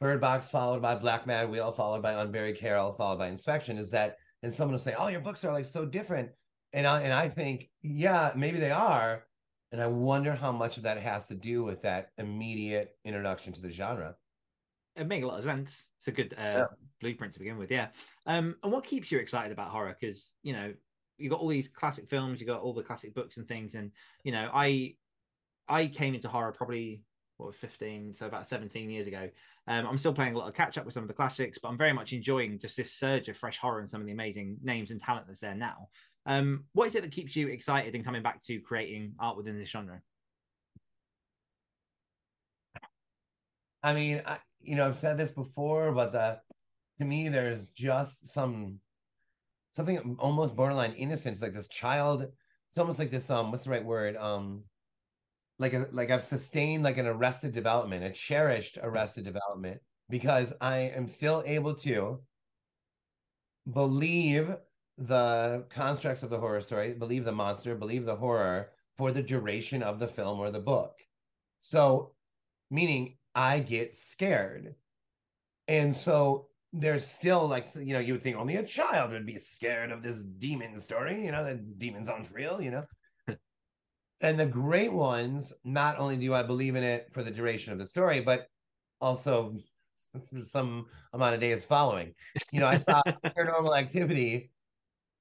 [0.00, 3.78] Bird Box, followed by Black Mad Wheel, followed by Unbury Carol, followed by Inspection.
[3.78, 6.30] Is that and someone will say, "Oh, your books are like so different,"
[6.72, 9.24] and I and I think, yeah, maybe they are.
[9.72, 13.60] And I wonder how much of that has to do with that immediate introduction to
[13.60, 14.14] the genre
[14.96, 15.84] it makes a lot of sense.
[15.98, 16.64] It's a good uh, yeah.
[17.00, 17.88] blueprint to begin with, yeah.
[18.26, 19.96] Um, and what keeps you excited about horror?
[19.98, 20.72] Because you know
[21.18, 23.90] you got all these classic films, you got all the classic books and things, and
[24.22, 24.94] you know I
[25.68, 27.02] I came into horror probably
[27.36, 29.28] what 15, so about 17 years ago.
[29.66, 31.68] Um, I'm still playing a lot of catch up with some of the classics, but
[31.68, 34.58] I'm very much enjoying just this surge of fresh horror and some of the amazing
[34.62, 35.88] names and talent that's there now.
[36.26, 39.58] Um, what is it that keeps you excited and coming back to creating art within
[39.58, 40.00] this genre?
[43.82, 46.40] I mean, I, you know, I've said this before, but the
[46.98, 48.78] to me, there's just some
[49.72, 52.26] something almost borderline innocence, like this child.
[52.68, 53.30] It's almost like this.
[53.30, 54.16] Um, what's the right word?
[54.16, 54.64] Um,
[55.58, 60.78] like a, like I've sustained like an arrested development, a cherished arrested development, because I
[60.78, 62.20] am still able to
[63.70, 64.54] believe
[64.98, 69.82] the constructs of the horror story, believe the monster, believe the horror for the duration
[69.82, 71.00] of the film or the book.
[71.58, 72.12] So,
[72.70, 74.74] meaning I get scared.
[75.66, 79.38] And so there's still like, you know, you would think only a child would be
[79.38, 82.84] scared of this demon story, you know, that demons aren't real, you know.
[84.20, 87.78] and the great ones, not only do I believe in it for the duration of
[87.78, 88.46] the story, but
[89.00, 89.56] also
[90.42, 92.14] some amount of days following.
[92.52, 94.50] You know, I saw paranormal activity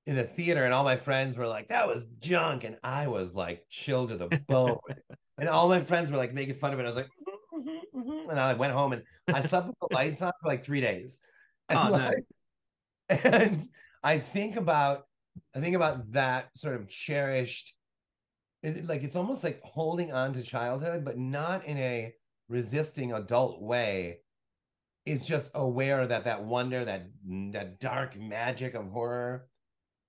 [0.05, 2.63] in the theater, and all my friends were like, that was junk.
[2.63, 4.79] And I was like, chilled to the bone.
[5.37, 6.83] and all my friends were like making fun of it.
[6.83, 7.09] I was like,
[7.95, 10.63] mm-hmm, and I like went home and I slept with the lights on for like
[10.63, 11.19] three days.
[11.69, 12.25] And, oh, like,
[13.09, 13.15] no.
[13.23, 13.61] and
[14.03, 15.05] I think about
[15.55, 17.73] I think about that sort of cherished,
[18.61, 22.13] it, like it's almost like holding on to childhood, but not in a
[22.49, 24.19] resisting adult way.
[25.05, 27.07] It's just aware that that wonder, that
[27.51, 29.47] that dark magic of horror,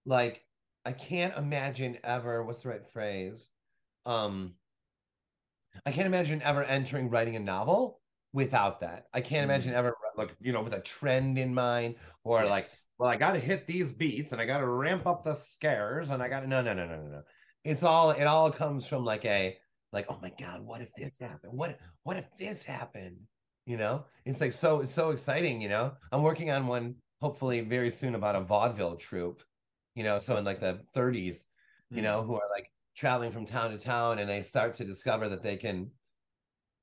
[0.05, 0.43] like
[0.85, 2.43] I can't imagine ever.
[2.45, 3.49] What's the right phrase?
[4.07, 4.55] Um,
[5.87, 8.01] I can't imagine ever entering writing a novel
[8.33, 9.07] without that.
[9.13, 9.77] I can't imagine mm.
[9.77, 12.51] ever like you know with a trend in mind or yes.
[12.51, 15.35] like well, I got to hit these beats and I got to ramp up the
[15.35, 17.23] scares and I got to no, no, no, no, no, no.
[17.65, 19.57] It's all it all comes from like a
[19.93, 21.53] like, oh my god, what if this happened?
[21.53, 23.17] What what if this happened?
[23.67, 25.61] You know, it's like so it's so exciting.
[25.61, 29.43] You know, I'm working on one hopefully very soon about a vaudeville troupe.
[29.95, 31.45] You know, so in like the 30s,
[31.89, 35.29] you know, who are like traveling from town to town and they start to discover
[35.29, 35.91] that they can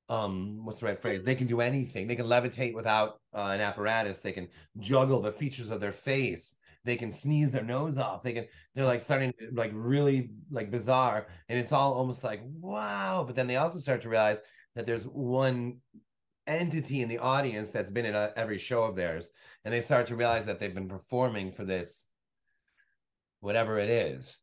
[0.08, 1.22] um what's the right phrase?
[1.22, 2.06] They can do anything.
[2.06, 4.20] They can levitate without uh, an apparatus.
[4.20, 4.48] They can
[4.78, 6.58] juggle the features of their face.
[6.84, 8.22] They can sneeze their nose off.
[8.22, 11.28] They can they're like starting to, like really like bizarre.
[11.48, 13.24] And it's all almost like wow.
[13.26, 14.40] But then they also start to realize
[14.74, 15.78] that there's one
[16.46, 19.30] entity in the audience that's been in a, every show of theirs.
[19.64, 22.08] And they start to realize that they've been performing for this
[23.40, 24.40] whatever it is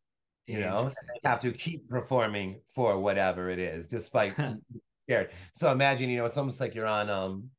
[0.50, 0.92] you know
[1.24, 4.34] they have to keep performing for whatever it is despite
[5.08, 5.30] scared.
[5.54, 7.50] So imagine you know it's almost like you're on um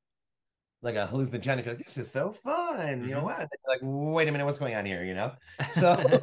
[0.82, 3.24] like a hallucinogenic like this is so fun you know Mhm.
[3.24, 5.04] what like wait a minute what's going on here?
[5.04, 5.32] you know?
[5.72, 6.20] So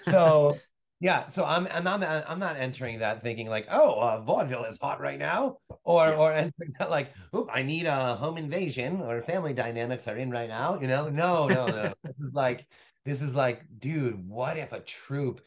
[0.00, 0.58] so
[1.00, 4.78] yeah so i'm i'm not i'm not entering that thinking like oh uh, vaudeville is
[4.80, 6.16] hot right now or Yeah.
[6.16, 10.30] or entering that like oop i need a home invasion or family dynamics are in
[10.30, 11.08] right now you know?
[11.08, 12.66] No no no this is like
[13.04, 15.40] this is like dude what if a troupe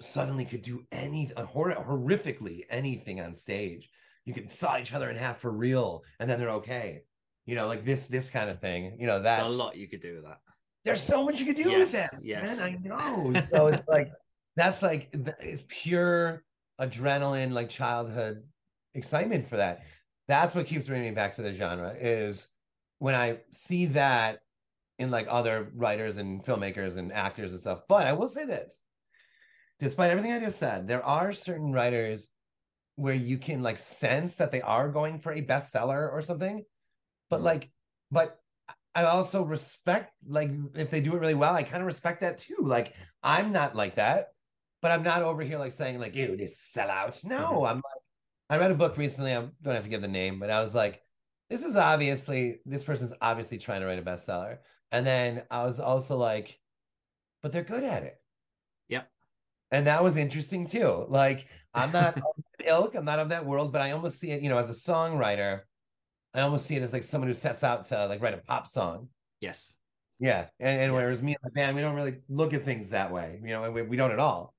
[0.00, 3.90] suddenly could do any uh, hor- horrifically anything on stage.
[4.24, 7.02] You can saw each other in half for real and then they're okay.
[7.46, 8.96] You know like this this kind of thing.
[8.98, 10.38] You know There's that's a lot you could do with that.
[10.84, 12.58] there's so much you could do Yes, with that yes.
[12.58, 13.32] man i know.
[13.50, 14.10] So it's like
[14.56, 16.42] that's like it's pure
[16.80, 18.42] adrenaline like childhood
[18.94, 19.82] excitement for that.
[20.28, 22.48] That's what keeps bringing me back to the genre is
[22.98, 24.38] when i see that
[24.98, 27.80] in like other writers and filmmakers and actors and stuff.
[27.88, 28.82] But i will say this
[29.80, 32.30] despite everything i just said there are certain writers
[32.96, 36.64] where you can like sense that they are going for a bestseller or something
[37.30, 37.44] but Mm.
[37.44, 37.70] like
[38.10, 38.38] but
[38.94, 42.38] i also respect like if they do it really well i kind of respect that
[42.38, 44.28] too like i'm not like that
[44.82, 47.68] but i'm not over here like saying like ew this sellout no Mhm.
[47.70, 48.02] i'm like
[48.50, 50.74] i read a book recently i don't have to give the name but i was
[50.74, 51.02] like
[51.50, 54.58] this is obviously this person's obviously trying to write a bestseller
[54.92, 56.58] and then i was also like
[57.42, 58.16] but they're good at it.
[59.74, 62.16] And that was interesting too like i'm not
[62.64, 64.72] ilk i'm not of that world but i almost see it you know as a
[64.72, 65.62] songwriter
[66.32, 68.66] i almost see it as like someone who sets out to like write a pop
[68.66, 69.08] song
[69.40, 69.74] Yes.
[70.20, 70.98] yeah and, and Yeah.
[70.98, 73.70] whereas me and my band we don't really look at things that way you know
[73.70, 74.54] we, we don't at all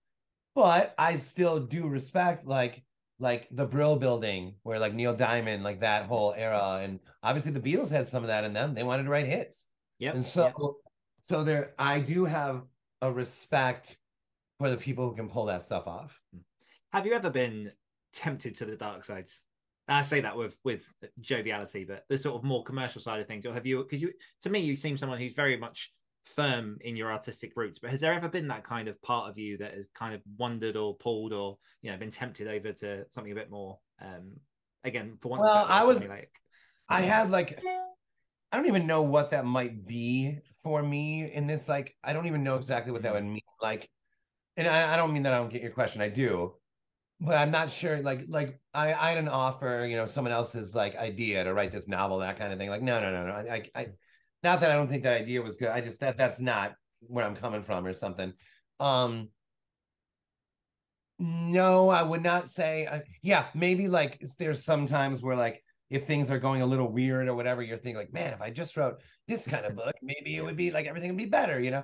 [0.54, 2.84] but i still do respect like
[3.18, 7.62] like the brill building where like neil diamond like that whole era and obviously the
[7.62, 10.44] beatles had some of that in them they wanted to write hits Yeah, and so
[10.44, 10.54] yep.
[11.22, 12.64] so there i do have
[13.02, 13.98] a respect
[14.58, 16.20] for the people who can pull that stuff off
[16.94, 17.72] Have you ever been
[18.14, 19.42] tempted to the dark sides?
[19.88, 20.86] And I say that with with
[21.22, 23.46] joviality, but the sort of more commercial side of things.
[23.46, 23.84] Or have you?
[23.84, 27.78] Because you, to me, you seem someone who's very much firm in your artistic roots.
[27.80, 30.22] But has there ever been that kind of part of you that has kind of
[30.40, 33.78] wandered or pulled or you know been tempted over to something a bit more?
[34.02, 34.34] um
[34.84, 35.40] Again, for one.
[35.42, 36.32] Well, I was- like
[36.88, 37.60] i had like
[38.52, 42.28] i don't even know what that might be for me in this like i don't
[42.28, 43.90] even know exactly what that would mean like
[44.58, 46.54] and I, I don't mean that i don't get your question i do
[47.20, 50.76] but i'm not sure like like i i had an offer you know someone else's
[50.76, 53.34] like idea to write this novel that kind of thing like no no no no
[53.34, 53.88] i i,
[54.44, 57.26] not that i don't think that idea was good i just that that's not where
[57.26, 58.34] i'm coming from or something.
[58.80, 59.30] Um
[61.18, 66.06] no i would not say uh, yeah maybe like there's some times where like if
[66.06, 68.76] things are going a little weird or whatever you're thinking like man if i just
[68.76, 68.96] wrote
[69.28, 71.84] this kind of book maybe it would be like everything would be better you know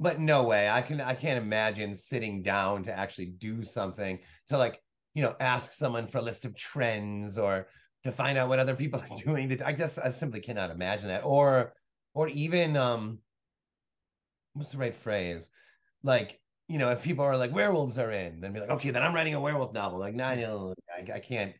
[0.00, 0.68] but no way.
[0.68, 4.80] I can i can't imagine sitting down to actually do something to like
[5.14, 7.68] you know ask someone for a list of trends or
[8.04, 11.22] to find out what other people are doing i guess i simply cannot imagine that.
[11.24, 11.74] Or
[12.14, 13.18] or even um
[14.54, 15.48] what's the right phrase?
[16.02, 19.02] Like you know if people are like werewolves are in then be like okay then
[19.02, 19.98] i'm writing a werewolf novel.
[19.98, 21.52] Like no, no I, I can't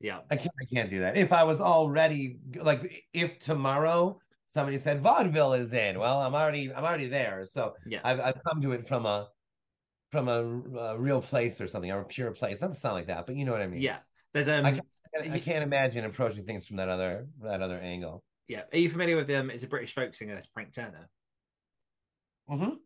[0.00, 1.16] yeah, I can't I can't do that.
[1.16, 6.72] If I was already like if tomorrow somebody said vaudeville is in, well, I'm already
[6.72, 7.44] I'm already there.
[7.44, 8.00] So yeah.
[8.04, 9.28] I've I've come to it from a
[10.10, 10.42] from a,
[10.78, 12.58] a real place or something or a pure place.
[12.58, 13.80] Doesn't sound like that, but you know what I mean.
[13.80, 13.98] yeah.
[14.34, 14.66] There's um.
[14.66, 14.80] I
[15.14, 18.24] I can't imagine approaching things from that other that other angle.
[18.48, 18.62] yeah.
[18.72, 19.50] Are you familiar with um?
[19.50, 21.08] It's a British folk singer, Frank Turner.
[22.50, 22.76] Mhm.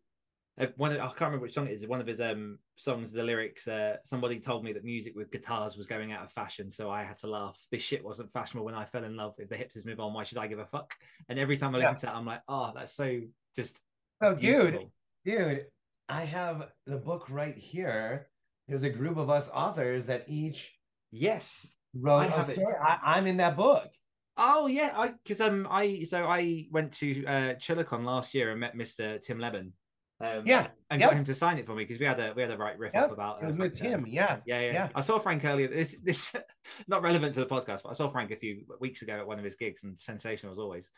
[0.59, 1.85] Uh, one of, I can't remember which song it is.
[1.85, 3.67] One of his um songs, the lyrics.
[3.67, 7.03] Uh, somebody told me that music with guitars was going out of fashion, so I
[7.03, 7.59] had to laugh.
[7.71, 9.35] This shit wasn't fashionable when I fell in love.
[9.37, 10.95] If the hipsters move on, why should I give a fuck?
[11.29, 11.99] And every time I listen Yeah.
[11.99, 13.21] to that, I'm like, oh, that's so
[13.55, 13.79] just
[14.21, 14.91] Oh, dude, beautiful.
[15.25, 15.65] dude,
[16.09, 18.29] I have the book right here.
[18.67, 20.73] There's a group of us authors that each
[21.11, 22.73] Yes, wrote I a story.
[22.81, 23.89] I, I'm in that book.
[24.35, 28.59] Oh yeah, I because um I so I went to uh ChillerCon last year and
[28.59, 29.21] met Mr.
[29.21, 29.73] Tim Lebbon.
[30.19, 31.11] Um, Yeah, and yep.
[31.11, 32.77] got him to sign it for me because we had a we had a right
[32.77, 33.41] riff Yep, up about.
[33.41, 34.07] It uh, was with uh, Tim.
[34.07, 34.37] Yeah.
[34.45, 34.89] Yeah, yeah, Yeah.
[34.95, 35.67] I saw Frank earlier.
[35.67, 36.33] This this
[36.87, 39.37] not relevant to the podcast, but I saw Frank a few weeks ago at one
[39.37, 40.89] of his gigs, and sensational as always.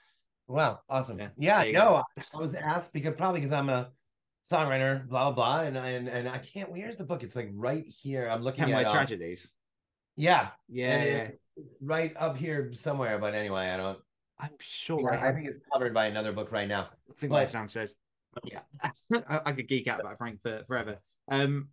[0.47, 0.79] Wow.
[0.89, 1.19] Awesome.
[1.19, 1.71] Yeah, Yeah.
[1.71, 2.03] no,
[2.33, 3.89] I was asked because probably because I'm a
[4.49, 6.71] songwriter, blah blah blah, and and and I can't.
[6.71, 7.21] Where's the book?
[7.23, 8.27] It's like right here.
[8.27, 8.83] I'm looking Ten at.
[8.83, 9.49] My um, tragedies.
[10.15, 10.49] yeah.
[10.69, 11.27] Yeah, yeah.
[11.57, 13.99] It's right up here somewhere, but anyway, I don't.
[14.39, 15.13] I'm sure.
[15.13, 16.87] I, I think it's covered by another book right now.
[17.09, 17.93] I think my sound says.
[18.43, 18.61] Yeah,
[19.29, 20.99] I, I could geek out about Frank for forever.
[21.29, 21.69] Um,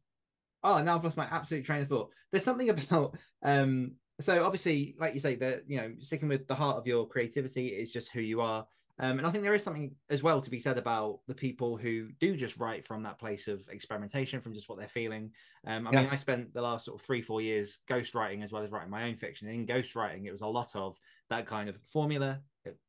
[0.62, 2.11] oh, now I've lost my absolute train of thought.
[2.30, 3.92] There's something about um.
[4.18, 7.68] So obviously, like you say, that you know, sticking with the heart of your creativity
[7.68, 8.66] is just who you are.
[8.98, 11.76] Um, and I think there is something as well to be said about the people
[11.76, 15.32] who do just write from that place of experimentation, from just what they're feeling.
[15.66, 16.00] Um, I Yeah.
[16.00, 18.88] mean, I spent the last sort of three, four years ghostwriting as well as writing
[18.88, 19.48] my own fiction.
[19.48, 20.98] And in ghostwriting, it was a lot of
[21.28, 22.40] that kind of formula.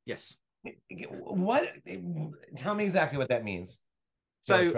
[0.06, 0.34] Yes,
[1.10, 1.72] What?
[2.56, 3.80] Tell me exactly what that means.
[4.42, 4.72] So-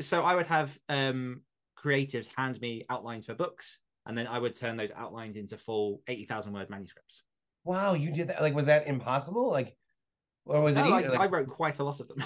[0.00, 1.42] so I would have um
[1.76, 6.02] creatives hand me outlines for books, and then I would turn those outlines into full
[6.08, 7.22] eighty thousand word manuscripts.
[7.64, 8.40] wow, you did that.
[8.40, 9.50] Like, was that impossible?
[9.50, 9.76] Like,
[10.46, 10.80] or was it?
[10.80, 11.00] No, I.
[11.02, 12.22] Like, I wrote quite a lot of them.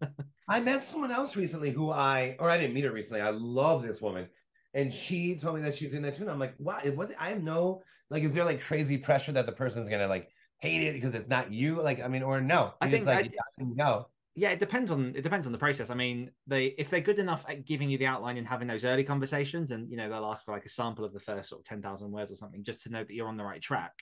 [0.48, 3.20] I met someone else recently who I, or I didn't meet her recently.
[3.20, 4.28] I love this woman.
[4.74, 6.22] And she told me that she's in that too.
[6.22, 9.32] And I'm like, wow, it was, I have no, like, is there like crazy pressure
[9.32, 10.28] that the person's going to like
[10.60, 11.80] hate it because it's not you?
[11.82, 14.02] Like, I mean, or no, I think like, I- yeah,
[14.34, 15.88] yeah, it depends on it depends on the process.
[15.88, 18.84] I mean, they if they're good enough at giving you the outline and having those
[18.84, 21.60] early conversations, and you know they'll ask for like a sample of the first sort
[21.60, 23.92] of ten thousand words or something, just to know that you're on the right track.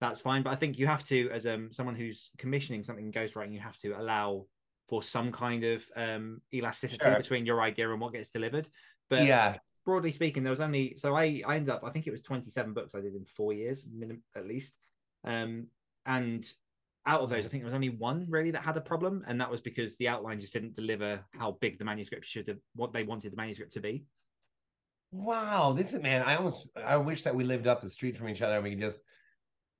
[0.00, 3.12] That's fine, but I think you have to, as um someone who's commissioning something in
[3.12, 4.46] ghostwriting, you have to allow
[4.88, 7.16] for some kind of um elasticity Sure.
[7.16, 8.68] between your idea and what gets delivered.
[9.08, 9.56] But yeah.
[9.86, 12.74] broadly speaking, there was only so I I ended up I think it was 27
[12.74, 14.74] books I did in four years, minimum at least.
[15.24, 15.68] Um,
[16.06, 16.44] and
[17.06, 19.40] out of those, I think there was only one really that had a problem, and
[19.40, 22.92] that was because the outline just didn't deliver how big the manuscript should have, what
[22.92, 24.04] they wanted the manuscript to be.
[25.10, 25.74] Wow.
[25.76, 28.40] This is, man, I almost, I wish that we lived up the street from each
[28.40, 28.98] other and we could just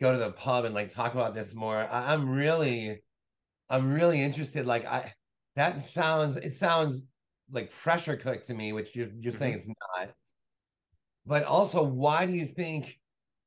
[0.01, 1.79] go to the pub and like talk about this more.
[1.79, 3.03] I, I'm really,
[3.70, 4.66] I'm really interested.
[4.66, 5.14] Like, I,
[5.57, 7.07] that sounds, it sounds
[7.51, 9.70] like pressure cooked to me, which you're, you're saying mm-hmm.
[9.70, 10.11] it's not.
[11.25, 12.99] But also, why do you think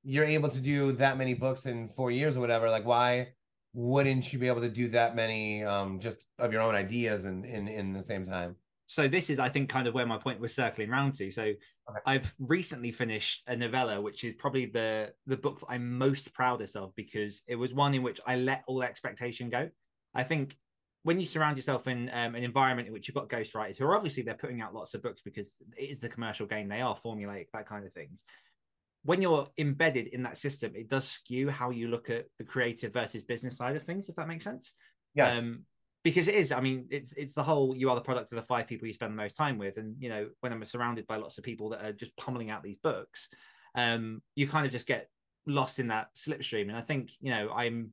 [0.06, 2.70] you're able to do that many books in four years or whatever?
[2.70, 3.34] Like, why
[3.74, 7.44] wouldn't you be able to do that many um just of your own ideas in
[7.46, 8.56] in in the same time?
[8.88, 11.32] So this is, I think, kind of where my point was circling round to.
[11.32, 11.54] So
[11.90, 12.00] Okay.
[12.06, 16.76] I've recently finished a novella, which is probably the the book that I'm most proudest
[16.76, 19.70] of because it was one in which I let all expectation go.
[20.14, 20.58] I think
[21.04, 23.96] when you surround yourself in um, an environment in which you've got ghostwriters who are
[23.96, 26.98] obviously they're putting out lots of books because it is the commercial game, they are
[26.98, 28.24] formulaic, that kind of things.
[29.06, 32.92] When you're embedded in that system, it does skew how you look at the creative
[32.92, 34.74] versus business side of things, if that makes sense.
[35.14, 35.40] Yes.
[35.40, 35.66] Um,
[36.04, 38.42] because it is, I mean, it's it's the whole you are the product of the
[38.42, 39.78] five people you spend the most time with.
[39.78, 42.64] And you know, when I'm surrounded by lots of people that are just pummeling out
[42.64, 43.30] these books,
[43.76, 45.10] um, you kind of just get
[45.48, 46.70] lost in that slipstream.
[46.70, 47.92] And I think, you know, I'm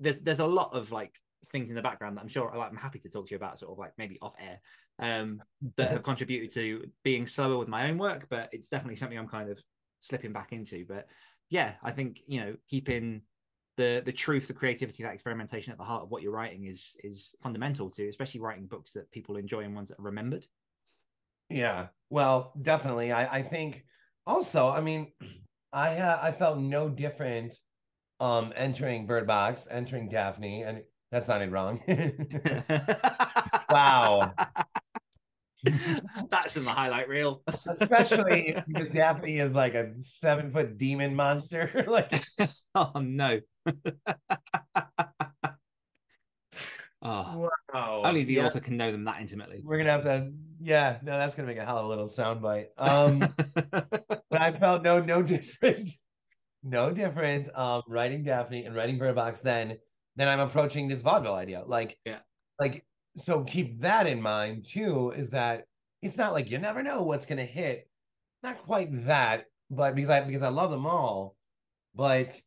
[0.00, 1.14] there's there's a lot of like
[1.52, 3.58] things in the background that I'm sure like I'm happy to talk to you about,
[3.58, 4.60] sort of like maybe off air,
[4.98, 5.42] um,
[5.76, 9.28] that have contributed to being slower with my own work, but it's definitely something I'm
[9.28, 9.62] kind of
[10.00, 10.84] slipping back into.
[10.86, 11.06] But
[11.50, 13.22] yeah, I think you know keeping
[13.76, 16.96] the the truth, the creativity, that experimentation at the heart of what you're writing is
[17.02, 20.46] is fundamental to, especially writing books that people enjoy and ones that are remembered.
[21.48, 23.12] Yeah, well, definitely.
[23.12, 23.84] I I think
[24.26, 25.12] also, I mean,
[25.72, 27.58] I uh, I felt no different
[28.20, 31.80] um entering Bird Box, entering Daphne, and that sounded wrong.
[33.70, 34.34] wow.
[36.30, 37.42] That's in the highlight reel.
[37.68, 41.84] Especially because Daphne is like a seven foot demon monster.
[41.88, 42.24] like
[42.74, 43.40] oh no.
[47.02, 48.02] oh, wow.
[48.04, 49.62] only the Yeah, author can know them that intimately.
[49.64, 52.66] We're gonna have to yeah, no, that's gonna make a hell of a little soundbite.
[52.76, 53.18] Um
[53.54, 55.90] but I felt no no different,
[56.62, 57.48] no different.
[57.54, 59.40] Um, writing Daphne and writing Bird Box.
[59.40, 59.78] Then,
[60.16, 61.62] then I'm approaching this vaudeville idea.
[61.66, 62.18] Like, Yeah.
[62.58, 62.84] like
[63.18, 63.44] so.
[63.44, 65.10] Keep that in mind too.
[65.16, 65.64] Is that
[66.02, 67.88] it's not like you never know what's gonna hit.
[68.42, 71.34] Not quite that, but because I because I love them all,
[71.94, 72.40] but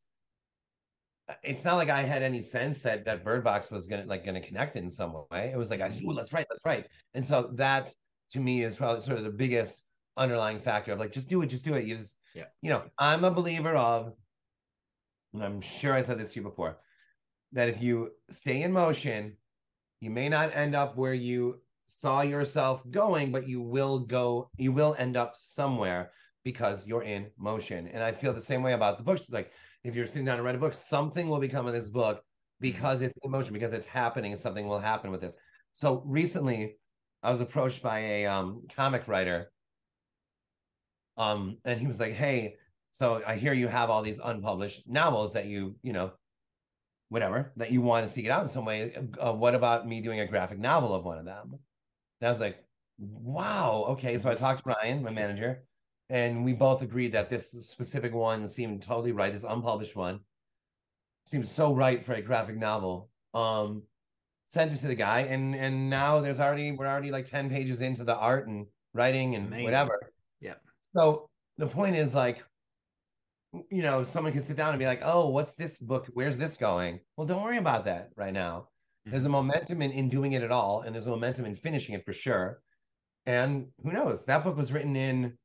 [1.29, 4.25] uh, it's not like I had any sense that that Bird Box was gonna like
[4.25, 5.51] gonna connect in some way.
[5.53, 6.87] It was like I just, ooh, let's write, let's write.
[7.13, 7.93] And so that
[8.31, 9.83] to me is probably sort of the biggest
[10.17, 11.85] underlying factor of like just do it, just do it.
[11.85, 12.45] You just Yeah.
[12.61, 14.13] you know, I'm a believer of,
[15.33, 16.77] and I'm sure I said this to you before,
[17.53, 19.37] that if you stay in motion,
[20.01, 24.71] you may not end up where you saw yourself going, but you will go, you
[24.71, 26.11] will end up somewhere.
[26.43, 27.87] because you're in motion.
[27.87, 29.21] And I feel the same way about the books.
[29.29, 29.51] Like
[29.83, 32.23] if you're sitting down to write a book, something will become of this book mm-hmm.
[32.61, 35.37] because it's in motion, because it's happening, something will happen with this.
[35.73, 36.77] So recently,
[37.23, 39.51] I was approached by a um, comic writer,
[41.17, 42.55] um, and he was like, "Hey,
[42.91, 46.13] so I hear you have all these unpublished novels that you, you know,
[47.11, 48.95] whatever that you want to seek it out in some way.
[49.19, 51.59] Uh, what about me doing a graphic novel of one of them?"
[52.21, 52.63] And I was like,
[52.97, 55.63] "Wow, okay." So I talked to Ryan, my manager,
[56.09, 59.33] and we both agreed that this specific one seemed totally right.
[59.33, 60.21] This unpublished one
[61.25, 63.09] seems so right for a graphic novel.
[63.33, 63.83] Um,
[64.45, 67.81] sent it to the guy, and and now there's already we're already like ten pages
[67.81, 69.65] into the art and writing and Amazing.
[69.65, 70.13] whatever.
[70.39, 70.55] Yeah.
[70.95, 72.43] So the point is like,
[73.69, 76.07] you know, someone can sit down and be like, "Oh, what's this book?
[76.13, 78.67] Where's this going?" Well, don't worry about that right now.
[79.01, 79.11] Mm-hmm.
[79.11, 81.95] There's a momentum in in doing it at all, and there's a momentum in finishing
[81.95, 82.61] it for sure.
[83.25, 84.25] And who knows?
[84.25, 85.37] That book was written in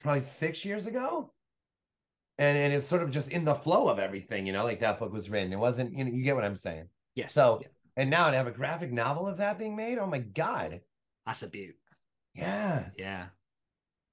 [0.00, 1.32] probably six years ago.
[2.38, 4.98] And, and it's sort of just in the flow of everything, you know, like that
[4.98, 5.52] book was written.
[5.52, 6.88] It wasn't, you know, you get what I'm saying.
[7.16, 7.26] Yeah.
[7.26, 7.68] So, yeah.
[7.96, 10.80] and now to have a graphic novel of that being made, oh my God.
[11.26, 11.74] That's a beaut.
[12.34, 12.84] Yeah.
[12.96, 13.26] Yeah.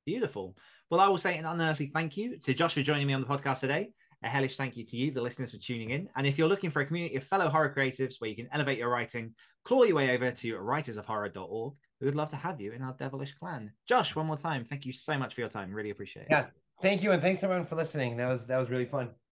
[0.05, 0.55] Beautiful.
[0.89, 3.27] Well, I will say an unearthly thank you to Josh for joining me on the
[3.27, 3.91] podcast today.
[4.23, 6.09] A hellish thank you to you, the listeners, for tuning in.
[6.15, 8.77] And if you're looking for a community of fellow horror creatives where you can elevate
[8.77, 9.33] your writing,
[9.63, 13.33] claw your way over to writersofhorror.org we would love to have you in our devilish
[13.33, 13.71] clan.
[13.87, 15.71] Josh, one more time, thank you so much for your time.
[15.73, 16.27] Really appreciate it.
[16.29, 18.17] Yes, thank you, and thanks everyone for listening.
[18.17, 19.09] That was that was really fun.